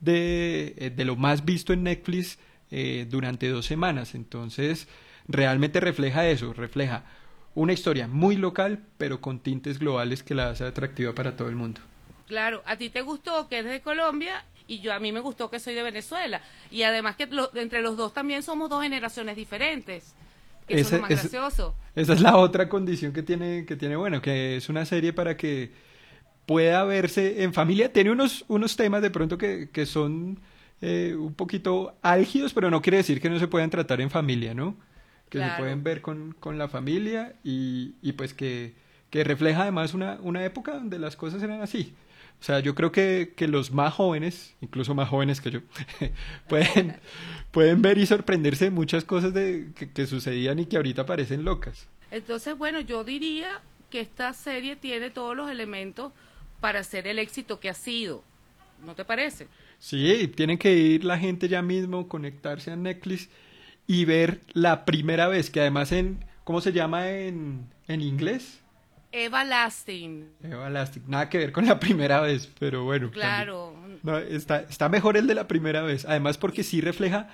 de, 0.00 0.74
eh, 0.78 0.90
de 0.90 1.04
lo 1.04 1.14
más 1.14 1.44
visto 1.44 1.72
en 1.72 1.84
Netflix 1.84 2.40
eh, 2.72 3.06
durante 3.08 3.48
dos 3.48 3.64
semanas. 3.64 4.16
Entonces, 4.16 4.88
realmente 5.28 5.78
refleja 5.78 6.26
eso, 6.26 6.52
refleja 6.52 7.04
una 7.54 7.72
historia 7.72 8.08
muy 8.08 8.34
local, 8.34 8.82
pero 8.98 9.20
con 9.20 9.38
tintes 9.38 9.78
globales 9.78 10.24
que 10.24 10.34
la 10.34 10.50
hace 10.50 10.64
atractiva 10.64 11.14
para 11.14 11.36
todo 11.36 11.48
el 11.48 11.54
mundo. 11.54 11.80
Claro, 12.26 12.62
a 12.66 12.76
ti 12.76 12.88
te 12.88 13.02
gustó 13.02 13.46
que 13.46 13.60
es 13.60 13.64
de 13.64 13.80
Colombia 13.80 14.44
y 14.66 14.80
yo 14.80 14.92
a 14.92 14.98
mí 15.00 15.12
me 15.12 15.20
gustó 15.20 15.50
que 15.50 15.60
soy 15.60 15.74
de 15.74 15.82
Venezuela 15.82 16.42
y 16.70 16.82
además 16.82 17.16
que 17.16 17.28
entre 17.54 17.82
los 17.82 17.96
dos 17.96 18.12
también 18.14 18.42
somos 18.42 18.70
dos 18.70 18.82
generaciones 18.82 19.36
diferentes. 19.36 20.14
Eso 20.68 20.88
es 20.88 20.96
más 20.96 21.12
gracioso. 21.12 21.74
Esa 21.94 22.12
es 22.14 22.20
la 22.20 22.36
otra 22.36 22.68
condición 22.68 23.12
que 23.12 23.22
tiene 23.22 23.66
que 23.66 23.76
tiene 23.76 23.96
bueno, 23.96 24.22
que 24.22 24.56
es 24.56 24.68
una 24.68 24.84
serie 24.86 25.12
para 25.12 25.36
que 25.36 25.72
pueda 26.46 26.84
verse 26.84 27.42
en 27.44 27.54
familia. 27.54 27.92
Tiene 27.92 28.10
unos 28.10 28.44
unos 28.48 28.76
temas 28.76 29.02
de 29.02 29.10
pronto 29.10 29.38
que, 29.38 29.70
que 29.70 29.86
son 29.86 30.40
eh, 30.80 31.14
un 31.18 31.34
poquito 31.34 31.96
álgidos, 32.02 32.54
pero 32.54 32.70
no 32.70 32.82
quiere 32.82 32.98
decir 32.98 33.20
que 33.20 33.30
no 33.30 33.38
se 33.38 33.48
puedan 33.48 33.70
tratar 33.70 34.00
en 34.00 34.10
familia, 34.10 34.54
¿no? 34.54 34.76
Que 35.28 35.38
se 35.38 35.50
pueden 35.56 35.82
ver 35.82 36.02
con, 36.02 36.32
con 36.40 36.58
la 36.58 36.68
familia 36.68 37.34
y, 37.42 37.94
y 38.02 38.12
pues 38.12 38.34
que, 38.34 38.74
que 39.10 39.24
refleja 39.24 39.62
además 39.62 39.94
una, 39.94 40.18
una 40.22 40.44
época 40.44 40.74
donde 40.74 40.98
las 40.98 41.16
cosas 41.16 41.42
eran 41.42 41.62
así. 41.62 41.94
O 42.42 42.44
sea, 42.44 42.58
yo 42.58 42.74
creo 42.74 42.90
que, 42.90 43.34
que 43.36 43.46
los 43.46 43.70
más 43.70 43.94
jóvenes, 43.94 44.56
incluso 44.60 44.96
más 44.96 45.08
jóvenes 45.08 45.40
que 45.40 45.52
yo, 45.52 45.60
pueden, 46.48 46.96
pueden 47.52 47.82
ver 47.82 47.98
y 47.98 48.06
sorprenderse 48.06 48.64
de 48.64 48.70
muchas 48.72 49.04
cosas 49.04 49.32
de, 49.32 49.68
que, 49.94 50.06
sucedían 50.08 50.58
y 50.58 50.66
que 50.66 50.76
ahorita 50.76 51.06
parecen 51.06 51.44
locas. 51.44 51.86
Entonces, 52.10 52.58
bueno, 52.58 52.80
yo 52.80 53.04
diría 53.04 53.60
que 53.90 54.00
esta 54.00 54.32
serie 54.32 54.74
tiene 54.74 55.10
todos 55.10 55.36
los 55.36 55.52
elementos 55.52 56.12
para 56.60 56.82
ser 56.82 57.06
el 57.06 57.20
éxito 57.20 57.60
que 57.60 57.68
ha 57.68 57.74
sido. 57.74 58.24
¿No 58.84 58.96
te 58.96 59.04
parece? 59.04 59.46
Sí, 59.78 60.26
tiene 60.34 60.58
que 60.58 60.74
ir 60.74 61.04
la 61.04 61.20
gente 61.20 61.46
ya 61.46 61.62
mismo, 61.62 62.08
conectarse 62.08 62.72
a 62.72 62.76
Netflix 62.76 63.28
y 63.86 64.04
ver 64.04 64.40
la 64.52 64.84
primera 64.84 65.28
vez, 65.28 65.48
que 65.48 65.60
además 65.60 65.92
en, 65.92 66.24
¿cómo 66.42 66.60
se 66.60 66.72
llama 66.72 67.08
en, 67.08 67.68
en 67.86 68.00
inglés? 68.00 68.61
Eva 69.12 69.44
Lasting. 69.44 70.26
Eva 70.42 70.70
Lasting. 70.70 71.04
Nada 71.06 71.28
que 71.28 71.38
ver 71.38 71.52
con 71.52 71.66
la 71.66 71.78
primera 71.78 72.20
vez, 72.20 72.50
pero 72.58 72.84
bueno. 72.84 73.10
Claro. 73.10 73.76
No, 74.02 74.18
está, 74.18 74.60
está 74.62 74.88
mejor 74.88 75.16
el 75.16 75.26
de 75.26 75.34
la 75.34 75.46
primera 75.46 75.82
vez. 75.82 76.04
Además 76.06 76.38
porque 76.38 76.64
sí 76.64 76.80
refleja 76.80 77.28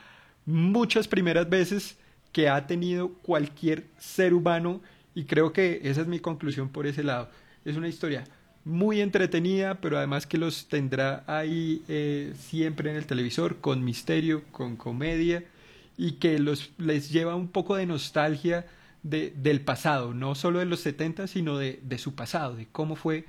muchas 0.45 1.09
primeras 1.09 1.49
veces 1.49 1.97
que 2.33 2.49
ha 2.49 2.67
tenido 2.67 3.15
cualquier 3.23 3.87
ser 3.99 4.35
humano 4.35 4.81
y 5.15 5.25
creo 5.25 5.53
que 5.53 5.81
esa 5.85 6.03
es 6.03 6.07
mi 6.07 6.19
conclusión 6.19 6.69
por 6.69 6.87
ese 6.87 7.03
lado. 7.03 7.31
Es 7.65 7.77
una 7.77 7.89
historia 7.89 8.25
muy 8.65 9.01
entretenida, 9.01 9.81
pero 9.81 9.99
además 9.99 10.27
que 10.27 10.39
los 10.39 10.69
tendrá 10.69 11.25
ahí 11.27 11.83
eh, 11.89 12.35
siempre 12.39 12.91
en 12.91 12.97
el 12.97 13.07
televisor, 13.07 13.61
con 13.61 13.85
misterio, 13.85 14.43
con 14.53 14.77
comedia, 14.77 15.45
y 15.97 16.13
que 16.13 16.39
los, 16.39 16.71
les 16.79 17.11
lleva 17.11 17.35
un 17.35 17.49
poco 17.49 17.77
de 17.77 17.87
nostalgia 17.87 18.67
de, 19.03 19.33
del 19.37 19.61
pasado, 19.61 20.15
no 20.15 20.35
solo 20.35 20.59
de 20.59 20.67
los 20.67 20.81
70, 20.81 21.27
sino 21.27 21.59
de, 21.59 21.81
de 21.83 21.99
su 21.99 22.15
pasado, 22.15 22.57
de 22.57 22.67
cómo 22.71 22.97
fue 22.97 23.25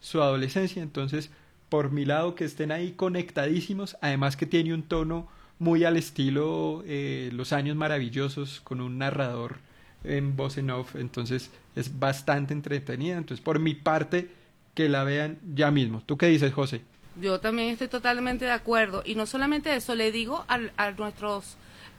su 0.00 0.22
adolescencia. 0.22 0.82
Entonces, 0.82 1.30
por 1.68 1.90
mi 1.90 2.04
lado, 2.04 2.34
que 2.34 2.44
estén 2.44 2.72
ahí 2.72 2.92
conectadísimos, 2.92 3.96
además 4.00 4.36
que 4.36 4.46
tiene 4.46 4.74
un 4.74 4.82
tono 4.82 5.28
muy 5.58 5.84
al 5.84 5.96
estilo 5.96 6.82
eh, 6.86 7.30
Los 7.32 7.52
Años 7.52 7.76
Maravillosos, 7.76 8.60
con 8.60 8.80
un 8.80 8.98
narrador 8.98 9.56
en 10.04 10.36
voz 10.36 10.58
en 10.58 10.70
off, 10.70 10.96
entonces 10.96 11.50
es 11.74 11.98
bastante 11.98 12.52
entretenida. 12.52 13.16
Entonces, 13.16 13.42
por 13.42 13.58
mi 13.58 13.74
parte, 13.74 14.28
que 14.74 14.88
la 14.88 15.04
vean 15.04 15.38
ya 15.54 15.70
mismo. 15.70 16.02
¿Tú 16.04 16.18
qué 16.18 16.26
dices, 16.26 16.52
José? 16.52 16.82
Yo 17.20 17.40
también 17.40 17.68
estoy 17.68 17.88
totalmente 17.88 18.44
de 18.44 18.50
acuerdo. 18.50 19.02
Y 19.04 19.14
no 19.14 19.24
solamente 19.24 19.74
eso, 19.74 19.94
le 19.94 20.12
digo 20.12 20.44
a, 20.48 20.58
a 20.76 20.90
nuestros 20.90 21.56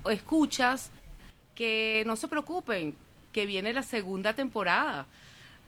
escuchas 0.10 0.92
que 1.56 2.04
no 2.06 2.16
se 2.16 2.28
preocupen, 2.28 2.96
que 3.36 3.45
viene 3.45 3.74
la 3.74 3.84
segunda 3.84 4.34
temporada. 4.34 5.08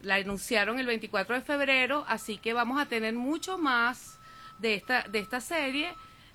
La 0.02 0.16
anunciaron 0.16 0.80
el 0.80 0.86
24 0.86 1.36
de 1.36 1.42
febrero, 1.42 2.06
así 2.08 2.38
que 2.38 2.54
vamos 2.54 2.80
a 2.80 2.86
tener 2.86 3.14
mucho 3.14 3.58
más 3.58 4.20
de 4.60 4.76
esta, 4.76 5.04
de 5.04 5.20
esta 5.20 5.42
serie. 5.42 5.90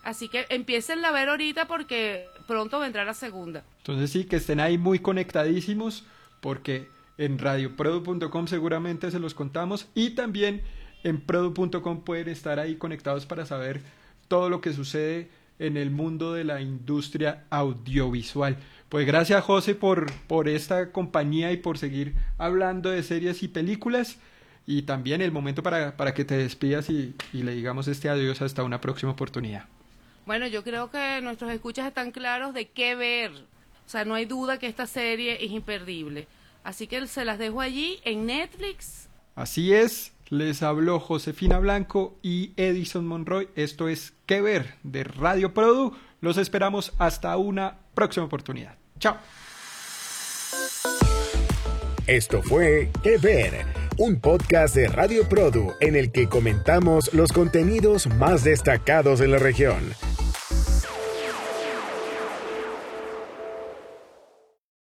Así 0.05 0.29
que 0.29 0.45
empiecen 0.51 1.03
a 1.03 1.11
ver 1.11 1.31
ahorita 1.31 1.67
porque 1.67 2.27
pronto 2.47 2.81
vendrá 2.81 3.07
la 3.07 3.15
segunda. 3.15 3.65
Entonces 3.79 4.11
sí, 4.11 4.25
que 4.25 4.37
estén 4.37 4.61
ahí 4.61 4.77
muy 4.77 4.99
conectadísimos 4.99 6.05
porque 6.43 6.91
en 7.17 7.39
radioprodu.com 7.39 8.47
seguramente 8.47 9.11
se 9.11 9.19
los 9.19 9.33
contamos 9.33 9.89
y 9.95 10.11
también 10.11 10.61
en 11.03 11.19
produ.com 11.19 12.05
pueden 12.05 12.29
estar 12.29 12.59
ahí 12.59 12.77
conectados 12.77 13.25
para 13.25 13.47
saber 13.47 13.81
todo 14.29 14.51
lo 14.51 14.61
que 14.61 14.75
sucede 14.75 15.31
en 15.59 15.79
el 15.79 15.91
mundo 15.91 16.35
de 16.35 16.45
la 16.45 16.61
industria 16.61 17.45
audiovisual. 17.49 18.59
Pues 18.93 19.07
gracias 19.07 19.43
José 19.43 19.75
por, 19.75 20.13
por 20.27 20.51
esta 20.51 20.93
compañía 20.93 21.51
y 21.51 21.57
por 21.57 21.79
seguir 21.79 22.15
hablando 22.37 22.91
de 22.91 23.03
series 23.03 23.43
y 23.43 23.49
películas 23.49 24.19
y 24.67 24.83
también 24.83 25.23
el 25.23 25.33
momento 25.33 25.63
para, 25.63 25.97
para 25.97 26.13
que 26.13 26.27
te 26.27 26.37
despidas 26.37 26.91
y, 26.91 27.15
y 27.33 27.43
le 27.43 27.55
digamos 27.55 27.89
este 27.89 28.11
adiós 28.11 28.43
hasta 28.43 28.63
una 28.63 28.83
próxima 28.83 29.13
oportunidad. 29.13 29.65
Bueno, 30.27 30.47
yo 30.47 30.63
creo 30.63 30.91
que 30.91 31.23
nuestros 31.23 31.51
escuchas 31.53 31.87
están 31.87 32.11
claros 32.11 32.53
de 32.53 32.69
qué 32.69 32.95
ver. 32.95 33.31
O 33.33 33.89
sea, 33.89 34.05
no 34.05 34.13
hay 34.13 34.27
duda 34.27 34.59
que 34.59 34.67
esta 34.67 34.87
serie 34.87 35.43
es 35.43 35.53
imperdible. 35.53 36.29
Así 36.63 36.87
que 36.87 37.07
se 37.07 37.25
las 37.25 37.39
dejo 37.39 37.63
allí 37.63 37.99
en 38.05 38.27
Netflix. 38.27 39.09
Así 39.35 39.73
es, 39.73 40.13
les 40.29 40.63
habló 40.63 41.01
Josefina 41.01 41.59
Blanco 41.61 42.19
y 42.21 42.53
Edison 42.59 43.07
Monroy. 43.07 43.49
Esto 43.57 43.89
es 43.89 44.13
Que 44.27 44.43
Ver 44.43 44.75
de 44.83 45.05
Radio 45.05 45.55
Produ. 45.55 45.97
Los 46.21 46.37
esperamos 46.37 46.93
hasta 46.99 47.35
una 47.39 47.79
próxima 47.95 48.27
oportunidad. 48.27 48.82
Chao. 49.03 49.17
Esto 52.07 52.41
fue 52.43 52.91
Que 53.03 53.19
Ver, 53.19 53.67
un 53.99 54.21
podcast 54.21 54.77
de 54.77 54.87
Radio 54.87 55.29
Produ 55.29 55.73
en 55.81 55.97
el 55.97 56.13
que 56.13 56.29
comentamos 56.29 57.13
los 57.13 57.33
contenidos 57.33 58.07
más 58.07 58.45
destacados 58.45 59.19
de 59.19 59.27
la 59.27 59.39
región. 59.39 59.83